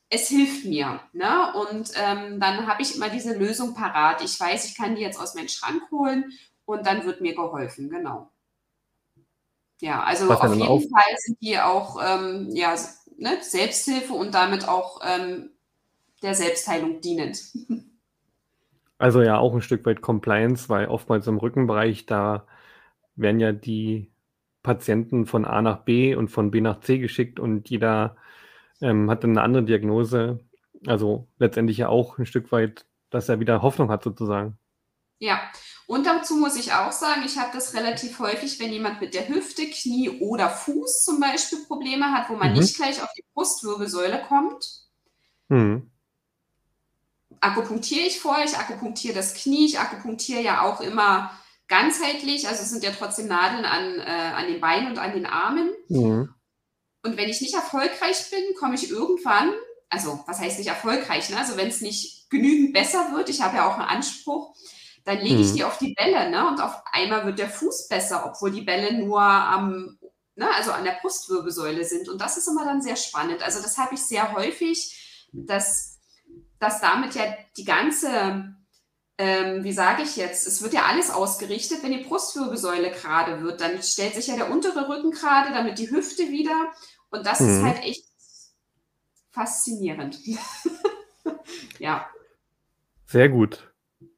es 0.10 0.30
hilft 0.30 0.66
mir. 0.66 1.02
Ne? 1.12 1.54
Und 1.54 1.92
ähm, 1.96 2.40
dann 2.40 2.66
habe 2.66 2.82
ich 2.82 2.96
immer 2.96 3.10
diese 3.10 3.38
Lösung 3.38 3.74
parat. 3.74 4.24
Ich 4.24 4.40
weiß, 4.40 4.66
ich 4.66 4.78
kann 4.78 4.96
die 4.96 5.02
jetzt 5.02 5.20
aus 5.20 5.36
meinem 5.36 5.50
Schrank 5.50 5.84
holen 5.92 6.32
und 6.66 6.86
dann 6.88 7.06
wird 7.06 7.20
mir 7.20 7.36
geholfen. 7.36 7.90
Genau. 7.90 8.32
Ja, 9.80 10.04
also 10.04 10.32
auf 10.32 10.44
jeden 10.56 10.68
auf? 10.68 10.82
Fall 10.82 11.18
sind 11.18 11.42
die 11.42 11.60
auch 11.60 12.00
ähm, 12.04 12.50
ja, 12.52 12.76
ne, 13.18 13.38
Selbsthilfe 13.42 14.14
und 14.14 14.34
damit 14.34 14.68
auch 14.68 15.02
ähm, 15.06 15.52
der 16.24 16.34
Selbstheilung 16.34 17.02
dienend. 17.02 17.40
Also 19.00 19.22
ja, 19.22 19.38
auch 19.38 19.54
ein 19.54 19.62
Stück 19.62 19.86
weit 19.86 20.02
Compliance, 20.02 20.70
weil 20.70 20.88
oftmals 20.88 21.28
im 21.28 21.38
Rückenbereich 21.38 22.08
da 22.08 22.48
werden 23.16 23.40
ja 23.40 23.52
die 23.52 24.12
Patienten 24.64 25.26
von 25.28 25.46
A 25.46 25.62
nach 25.62 25.84
B 25.86 26.16
und 26.16 26.30
von 26.30 26.52
B 26.52 26.62
nach 26.62 26.82
C 26.82 26.98
geschickt 27.00 27.40
und 27.40 27.70
jeder 27.70 28.18
ähm, 28.82 29.10
hat 29.10 29.24
dann 29.24 29.32
eine 29.32 29.44
andere 29.44 29.64
Diagnose. 29.66 30.40
Also 30.88 31.28
letztendlich 31.40 31.78
ja 31.78 31.90
auch 31.90 32.18
ein 32.18 32.26
Stück 32.26 32.52
weit, 32.52 32.86
dass 33.12 33.30
er 33.30 33.40
wieder 33.40 33.62
Hoffnung 33.62 33.90
hat 33.92 34.04
sozusagen. 34.04 34.58
Ja, 35.20 35.42
und 35.88 36.06
dazu 36.06 36.36
muss 36.36 36.56
ich 36.58 36.74
auch 36.74 36.92
sagen, 36.92 37.24
ich 37.26 37.38
habe 37.38 37.50
das 37.52 37.74
relativ 37.74 38.20
häufig, 38.20 38.60
wenn 38.60 38.72
jemand 38.72 39.02
mit 39.02 39.16
der 39.16 39.28
Hüfte, 39.28 39.68
Knie 39.68 40.10
oder 40.20 40.50
Fuß 40.50 41.04
zum 41.04 41.20
Beispiel 41.20 41.66
Probleme 41.66 42.12
hat, 42.12 42.30
wo 42.30 42.36
man 42.36 42.52
mhm. 42.52 42.60
nicht 42.60 42.76
gleich 42.76 43.02
auf 43.02 43.10
die 43.18 43.26
Brustwirbelsäule 43.34 44.24
kommt. 44.28 44.64
Mhm. 45.48 45.90
Akupunktiere 47.40 48.06
ich 48.06 48.20
vor, 48.20 48.38
ich 48.44 48.58
akupunktiere 48.58 49.16
das 49.16 49.34
Knie, 49.34 49.66
ich 49.66 49.80
akupunktiere 49.80 50.42
ja 50.42 50.62
auch 50.62 50.82
immer 50.82 51.32
ganzheitlich, 51.68 52.48
also 52.48 52.62
es 52.62 52.70
sind 52.70 52.84
ja 52.84 52.92
trotzdem 52.92 53.28
Nadeln 53.28 53.66
an, 53.66 54.00
äh, 54.00 54.34
an 54.36 54.48
den 54.48 54.62
Beinen 54.62 54.90
und 54.90 55.00
an 55.00 55.14
den 55.14 55.26
Armen. 55.26 55.72
Mhm. 55.90 56.34
Und 57.04 57.18
wenn 57.18 57.30
ich 57.30 57.42
nicht 57.42 57.56
erfolgreich 57.56 58.30
bin, 58.30 58.56
komme 58.60 58.76
ich 58.76 58.90
irgendwann, 58.90 59.52
also 59.90 60.24
was 60.28 60.40
heißt 60.40 60.60
nicht 60.60 60.68
erfolgreich, 60.68 61.30
ne? 61.30 61.38
also 61.38 61.58
wenn 61.58 61.70
es 61.70 61.82
nicht 61.82 62.30
genügend 62.30 62.74
besser 62.74 63.12
wird, 63.14 63.30
ich 63.30 63.42
habe 63.42 63.58
ja 63.58 63.68
auch 63.68 63.78
einen 63.78 63.88
Anspruch, 63.88 64.56
dann 65.08 65.20
lege 65.20 65.40
ich 65.40 65.52
mhm. 65.52 65.56
die 65.56 65.64
auf 65.64 65.78
die 65.78 65.94
Bälle, 65.94 66.30
ne? 66.30 66.46
Und 66.50 66.60
auf 66.60 66.84
einmal 66.92 67.26
wird 67.26 67.40
der 67.40 67.50
Fuß 67.50 67.88
besser, 67.88 68.26
obwohl 68.26 68.52
die 68.52 68.64
Bälle 68.64 68.94
nur 68.94 69.22
am, 69.22 69.98
ne, 70.36 70.54
also 70.54 70.74
an 70.74 70.84
der 70.84 70.98
Brustwirbelsäule 71.02 71.86
sind. 71.86 72.10
Und 72.10 72.20
das 72.20 72.36
ist 72.36 72.50
immer 72.50 72.66
dann 72.66 72.82
sehr 72.82 72.98
spannend. 72.98 73.42
Also 73.42 73.62
das 73.62 73.78
habe 73.78 73.96
ich 73.96 74.02
sehr 74.02 74.34
häufig, 74.34 75.30
dass, 75.32 76.00
dass 76.60 76.82
damit 76.82 77.16
ja 77.16 77.24
die 77.56 77.64
ganze, 77.64 78.54
ähm, 79.18 79.64
wie 79.64 79.72
sage 79.72 80.04
ich 80.04 80.18
jetzt, 80.18 80.46
es 80.46 80.62
wird 80.62 80.74
ja 80.74 80.84
alles 80.84 81.10
ausgerichtet, 81.10 81.84
wenn 81.84 81.94
die 81.94 82.04
Brustwirbelsäule 82.04 82.92
gerade 82.92 83.42
wird, 83.42 83.62
dann 83.62 83.82
stellt 83.82 84.14
sich 84.14 84.28
ja 84.28 84.36
der 84.36 84.52
untere 84.52 84.90
Rücken 84.90 85.12
gerade, 85.12 85.54
damit 85.54 85.80
die 85.80 85.90
Hüfte 85.90 86.24
wieder. 86.24 86.74
Und 87.12 87.26
das 87.26 87.40
mhm. 87.40 87.50
ist 87.50 87.64
halt 87.64 87.80
echt 87.86 88.04
faszinierend. 89.32 90.20
ja. 91.80 92.10
Sehr 93.06 93.30
gut 93.30 93.67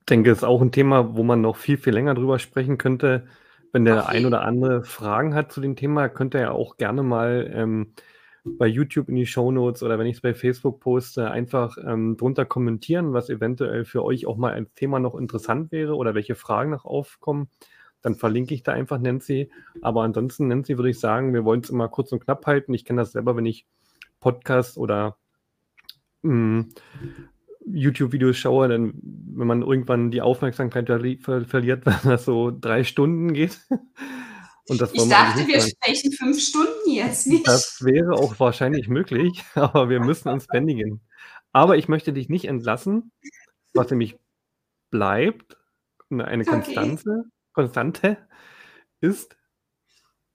denke, 0.10 0.32
es 0.32 0.40
ist 0.40 0.44
auch 0.44 0.62
ein 0.62 0.72
Thema, 0.72 1.16
wo 1.16 1.24
man 1.24 1.42
noch 1.42 1.56
viel, 1.56 1.78
viel 1.78 1.94
länger 1.94 2.16
drüber 2.16 2.40
sprechen 2.40 2.78
könnte. 2.78 3.28
Wenn 3.72 3.86
der 3.86 4.04
okay. 4.04 4.18
ein 4.18 4.26
oder 4.26 4.42
andere 4.42 4.84
Fragen 4.84 5.36
hat 5.36 5.52
zu 5.52 5.62
dem 5.62 5.76
Thema, 5.76 6.10
könnte 6.10 6.40
er 6.40 6.54
auch 6.54 6.78
gerne 6.78 7.04
mal 7.04 7.52
ähm, 7.54 7.94
bei 8.44 8.68
YouTube 8.68 9.10
in 9.10 9.16
die 9.16 9.26
Show 9.26 9.52
Notes 9.52 9.84
oder 9.84 10.00
wenn 10.00 10.08
ich 10.08 10.18
es 10.18 10.22
bei 10.22 10.34
Facebook 10.34 10.80
poste, 10.80 11.30
einfach 11.30 11.78
ähm, 11.86 12.18
drunter 12.18 12.46
kommentieren, 12.46 13.14
was 13.14 13.30
eventuell 13.30 13.86
für 13.86 14.04
euch 14.04 14.26
auch 14.26 14.38
mal 14.38 14.54
als 14.54 14.74
Thema 14.74 15.00
noch 15.00 15.16
interessant 15.16 15.72
wäre 15.72 15.96
oder 15.96 16.16
welche 16.16 16.36
Fragen 16.36 16.72
noch 16.72 16.86
aufkommen. 16.86 17.50
Dann 18.02 18.16
verlinke 18.16 18.54
ich 18.54 18.64
da 18.64 18.72
einfach 18.72 18.98
Nancy. 18.98 19.52
Aber 19.82 20.04
ansonsten, 20.04 20.48
Nancy, 20.48 20.78
würde 20.78 20.90
ich 20.90 21.00
sagen, 21.00 21.34
wir 21.34 21.44
wollen 21.44 21.62
es 21.62 21.70
immer 21.70 21.90
kurz 21.90 22.12
und 22.12 22.24
knapp 22.24 22.46
halten. 22.46 22.74
Ich 22.74 22.86
kenne 22.86 23.02
das 23.02 23.12
selber, 23.12 23.36
wenn 23.36 23.46
ich 23.46 23.68
Podcast 24.20 24.78
oder 24.78 25.18
mh, 26.22 26.34
mm, 26.34 26.70
YouTube-Videos 27.72 28.38
schaue, 28.38 28.68
dann, 28.68 28.94
wenn 29.02 29.48
man 29.48 29.62
irgendwann 29.62 30.12
die 30.12 30.22
Aufmerksamkeit 30.22 30.88
ver 31.22 31.46
verliert, 31.46 31.86
wenn 31.86 32.00
das 32.04 32.26
so 32.26 32.52
drei 32.52 32.84
Stunden 32.84 33.34
geht. 33.34 33.60
Und 34.70 34.80
das 34.80 34.94
ich 34.94 35.10
dachte, 35.10 35.48
wir 35.48 35.62
sprechen 35.62 36.12
fünf 36.12 36.40
Stunden 36.40 36.92
jetzt 36.92 37.26
nicht. 37.26 37.48
Das 37.48 37.84
wäre 37.84 38.14
auch 38.14 38.40
wahrscheinlich 38.40 38.88
möglich, 38.88 39.44
aber 39.56 39.90
wir 39.90 40.00
müssen 40.00 40.30
uns 40.30 40.46
bändigen. 40.46 41.02
Aber 41.52 41.76
ich 41.78 41.88
möchte 41.88 42.14
dich 42.14 42.30
nicht 42.30 42.46
entlassen, 42.46 43.12
was 43.74 43.90
nämlich 43.90 44.16
bleibt, 44.92 45.58
eine 46.12 46.24
okay. 46.24 46.44
Konstante, 46.44 47.24
Konstante 47.54 48.18
ist 49.02 49.36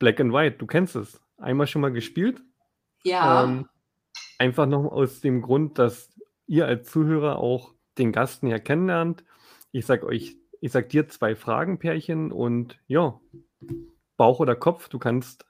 Black 0.00 0.20
and 0.20 0.32
White. 0.32 0.56
Du 0.58 0.66
kennst 0.66 0.96
es. 0.96 1.20
Einmal 1.36 1.66
schon 1.66 1.82
mal 1.82 1.92
gespielt. 1.92 2.42
Ja. 3.04 3.44
Ähm, 3.44 3.68
einfach 4.38 4.66
noch 4.66 4.84
aus 4.90 5.20
dem 5.20 5.42
Grund, 5.42 5.78
dass 5.78 6.10
ihr 6.46 6.66
als 6.66 6.90
Zuhörer 6.90 7.38
auch 7.38 7.74
den 7.98 8.12
Gast 8.12 8.42
näher 8.42 8.60
kennenlernt. 8.60 9.24
Ich 9.72 9.86
sag 9.86 10.04
euch, 10.04 10.36
ich 10.60 10.72
sag 10.72 10.88
dir 10.88 11.08
zwei 11.08 11.36
Fragen, 11.36 11.78
Pärchen, 11.78 12.32
und 12.32 12.78
ja, 12.86 13.20
Bauch 14.16 14.40
oder 14.40 14.56
Kopf, 14.56 14.88
du 14.88 14.98
kannst 14.98 15.46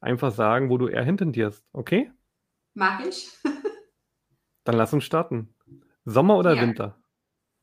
einfach 0.00 0.32
sagen, 0.32 0.70
wo 0.70 0.78
du 0.78 0.88
eher 0.88 1.04
hintendierst, 1.04 1.64
okay? 1.72 2.10
Mag 2.74 3.06
ich. 3.06 3.30
Dann 4.64 4.76
lass 4.76 4.92
uns 4.92 5.04
starten. 5.04 5.54
Sommer 6.04 6.36
oder 6.36 6.54
ja. 6.54 6.62
Winter? 6.62 7.02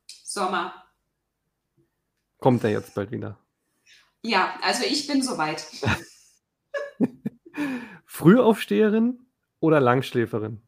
Sommer. 0.07 0.73
Kommt 2.39 2.63
er 2.63 2.71
jetzt 2.71 2.93
bald 2.93 3.11
wieder? 3.11 3.39
Ja, 4.21 4.59
also 4.61 4.83
ich 4.83 5.07
bin 5.07 5.21
soweit. 5.21 5.65
Frühaufsteherin 8.05 9.27
oder 9.59 9.79
Langschläferin? 9.79 10.66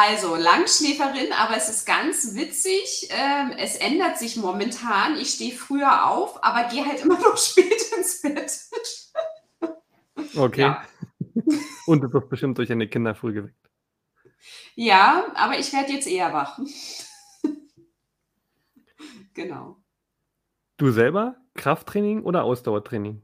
Also 0.00 0.36
Langschläferin, 0.36 1.32
aber 1.32 1.56
es 1.56 1.68
ist 1.68 1.84
ganz 1.84 2.36
witzig. 2.36 3.08
Ähm, 3.10 3.50
es 3.58 3.74
ändert 3.74 4.16
sich 4.16 4.36
momentan. 4.36 5.16
Ich 5.16 5.30
stehe 5.30 5.52
früher 5.52 6.06
auf, 6.06 6.44
aber 6.44 6.68
gehe 6.68 6.86
halt 6.86 7.00
immer 7.00 7.18
noch 7.18 7.36
spät 7.36 7.82
ins 7.96 8.22
Bett. 8.22 8.52
Okay. 10.36 10.60
Ja. 10.60 10.84
Und 11.86 12.02
du 12.02 12.12
wirst 12.12 12.28
bestimmt 12.28 12.58
durch 12.58 12.68
deine 12.68 12.86
Kinder 12.86 13.16
früh 13.16 13.32
geweckt. 13.32 13.56
Ja, 14.76 15.32
aber 15.34 15.58
ich 15.58 15.72
werde 15.72 15.92
jetzt 15.92 16.06
eher 16.06 16.32
wach. 16.32 16.60
genau. 19.34 19.78
Du 20.76 20.92
selber 20.92 21.34
Krafttraining 21.54 22.22
oder 22.22 22.44
Ausdauertraining? 22.44 23.20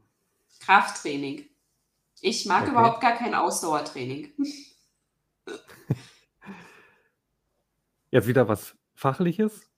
Krafttraining. 0.59 1.47
Ich 2.19 2.45
mag 2.45 2.63
okay. 2.63 2.71
überhaupt 2.71 2.99
gar 2.99 3.13
kein 3.13 3.33
Ausdauertraining. 3.33 4.33
Jetzt 8.11 8.27
wieder 8.27 8.47
was 8.47 8.75
Fachliches. 8.93 9.69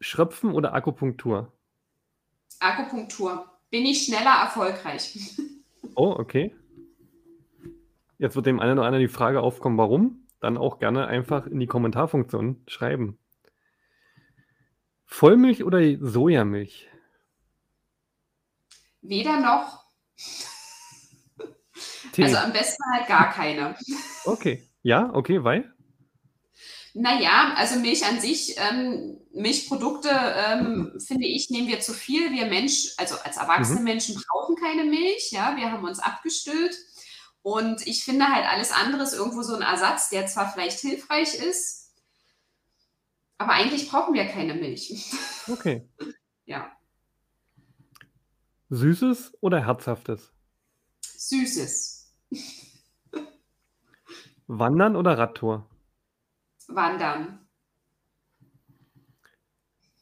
Schröpfen 0.00 0.52
oder 0.52 0.74
Akupunktur? 0.74 1.52
Akupunktur. 2.60 3.50
Bin 3.70 3.84
ich 3.86 4.04
schneller 4.04 4.42
erfolgreich. 4.42 5.36
Oh, 5.96 6.16
okay. 6.18 6.52
Jetzt 8.18 8.34
wird 8.34 8.46
dem 8.46 8.58
einen 8.58 8.78
oder 8.78 8.86
anderen 8.86 9.06
die 9.06 9.12
Frage 9.12 9.40
aufkommen, 9.40 9.78
warum? 9.78 10.26
Dann 10.40 10.56
auch 10.56 10.78
gerne 10.80 11.06
einfach 11.06 11.46
in 11.46 11.60
die 11.60 11.68
Kommentarfunktion 11.68 12.62
schreiben. 12.66 13.18
Vollmilch 15.04 15.62
oder 15.62 15.78
Sojamilch? 16.00 16.88
Weder 19.02 19.38
noch. 19.38 19.84
Tee. 22.12 22.24
Also 22.24 22.38
am 22.38 22.52
besten 22.52 22.82
halt 22.92 23.06
gar 23.06 23.30
keine. 23.30 23.76
Okay. 24.24 24.66
Ja, 24.82 25.10
okay, 25.12 25.44
weil? 25.44 25.73
Naja, 26.96 27.54
also 27.56 27.80
Milch 27.80 28.06
an 28.06 28.20
sich, 28.20 28.54
ähm, 28.56 29.18
Milchprodukte, 29.32 30.10
ähm, 30.10 30.92
finde 31.04 31.26
ich, 31.26 31.50
nehmen 31.50 31.66
wir 31.66 31.80
zu 31.80 31.92
viel. 31.92 32.30
Wir 32.30 32.46
Menschen, 32.46 32.92
also 32.98 33.16
als 33.24 33.36
erwachsene 33.36 33.80
mhm. 33.80 33.84
Menschen 33.84 34.14
brauchen 34.14 34.54
keine 34.54 34.84
Milch, 34.84 35.32
ja, 35.32 35.56
wir 35.56 35.72
haben 35.72 35.84
uns 35.84 35.98
abgestillt. 35.98 36.76
Und 37.42 37.84
ich 37.86 38.04
finde 38.04 38.28
halt 38.28 38.46
alles 38.46 38.70
andere 38.70 39.02
ist 39.02 39.12
irgendwo 39.12 39.42
so 39.42 39.56
ein 39.56 39.62
Ersatz, 39.62 40.08
der 40.08 40.28
zwar 40.28 40.52
vielleicht 40.52 40.78
hilfreich 40.78 41.34
ist, 41.34 41.92
aber 43.38 43.52
eigentlich 43.52 43.90
brauchen 43.90 44.14
wir 44.14 44.26
keine 44.26 44.54
Milch. 44.54 45.12
Okay. 45.46 45.86
ja. 46.46 46.72
Süßes 48.70 49.34
oder 49.42 49.66
herzhaftes? 49.66 50.32
Süßes. 51.02 52.14
Wandern 54.46 54.96
oder 54.96 55.18
Radtour? 55.18 55.68
Wandern. 56.74 57.38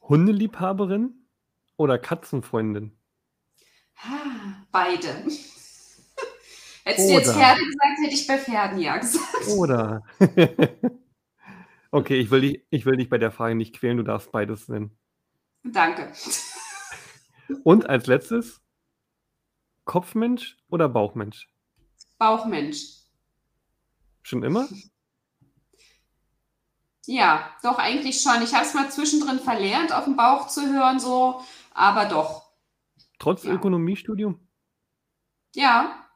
Hundeliebhaberin 0.02 1.26
oder 1.76 1.98
Katzenfreundin? 1.98 2.96
Beide. 4.70 5.08
Hättest 6.84 7.08
du 7.08 7.12
jetzt 7.12 7.32
Pferde 7.32 7.60
gesagt, 7.60 7.98
hätte 8.02 8.14
ich 8.14 8.26
bei 8.26 8.38
Pferden 8.38 8.78
ja 8.80 8.96
gesagt. 8.96 9.48
Oder. 9.56 10.02
okay, 11.92 12.18
ich 12.18 12.30
will, 12.30 12.40
dich, 12.40 12.66
ich 12.70 12.84
will 12.86 12.96
dich 12.96 13.08
bei 13.08 13.18
der 13.18 13.30
Frage 13.30 13.54
nicht 13.54 13.76
quälen, 13.76 13.98
du 13.98 14.02
darfst 14.02 14.32
beides 14.32 14.68
nennen. 14.68 14.98
Danke. 15.62 16.12
Und 17.64 17.88
als 17.88 18.06
letztes, 18.08 18.60
Kopfmensch 19.84 20.58
oder 20.68 20.88
Bauchmensch? 20.88 21.48
Bauchmensch. 22.18 23.02
Schon 24.22 24.42
immer? 24.42 24.68
Ja, 27.06 27.50
doch, 27.62 27.78
eigentlich 27.78 28.20
schon. 28.20 28.42
Ich 28.42 28.54
habe 28.54 28.64
es 28.64 28.74
mal 28.74 28.90
zwischendrin 28.90 29.40
verlernt, 29.40 29.92
auf 29.92 30.04
den 30.04 30.16
Bauch 30.16 30.48
zu 30.48 30.72
hören, 30.72 31.00
so, 31.00 31.42
aber 31.74 32.06
doch. 32.06 32.50
Trotz 33.18 33.44
ja. 33.44 33.52
Ökonomiestudium? 33.52 34.38
Ja. 35.54 36.06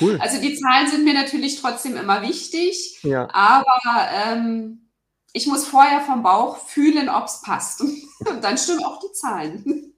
Cool. 0.00 0.18
Also 0.20 0.40
die 0.40 0.56
Zahlen 0.56 0.88
sind 0.88 1.04
mir 1.04 1.14
natürlich 1.14 1.60
trotzdem 1.60 1.96
immer 1.96 2.22
wichtig, 2.22 2.98
ja. 3.02 3.28
aber 3.32 4.08
ähm, 4.12 4.90
ich 5.32 5.46
muss 5.46 5.66
vorher 5.66 6.00
vom 6.00 6.22
Bauch 6.22 6.58
fühlen, 6.58 7.08
ob 7.08 7.26
es 7.26 7.42
passt. 7.42 7.80
Und 8.28 8.42
dann 8.42 8.58
stimmen 8.58 8.84
auch 8.84 8.98
die 8.98 9.12
Zahlen. 9.12 9.94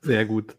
Sehr 0.00 0.24
gut. 0.24 0.56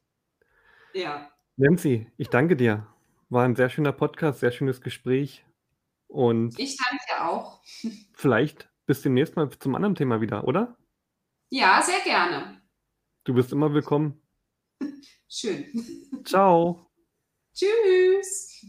Ja. 0.93 1.29
Nancy, 1.55 2.07
ich 2.17 2.27
danke 2.27 2.57
dir. 2.57 2.87
War 3.29 3.45
ein 3.45 3.55
sehr 3.55 3.69
schöner 3.69 3.93
Podcast, 3.93 4.41
sehr 4.41 4.51
schönes 4.51 4.81
Gespräch. 4.81 5.45
Und 6.07 6.57
ich 6.59 6.77
danke 6.77 7.03
dir 7.09 7.29
auch. 7.29 7.61
Vielleicht 8.13 8.69
bis 8.85 9.01
demnächst 9.01 9.35
mal 9.35 9.49
zum 9.49 9.75
anderen 9.75 9.95
Thema 9.95 10.21
wieder, 10.21 10.45
oder? 10.45 10.77
Ja, 11.49 11.81
sehr 11.81 11.99
gerne. 12.01 12.61
Du 13.23 13.33
bist 13.33 13.51
immer 13.51 13.73
willkommen. 13.73 14.21
Schön. 15.29 15.65
Ciao. 16.25 16.89
Tschüss. 17.53 18.65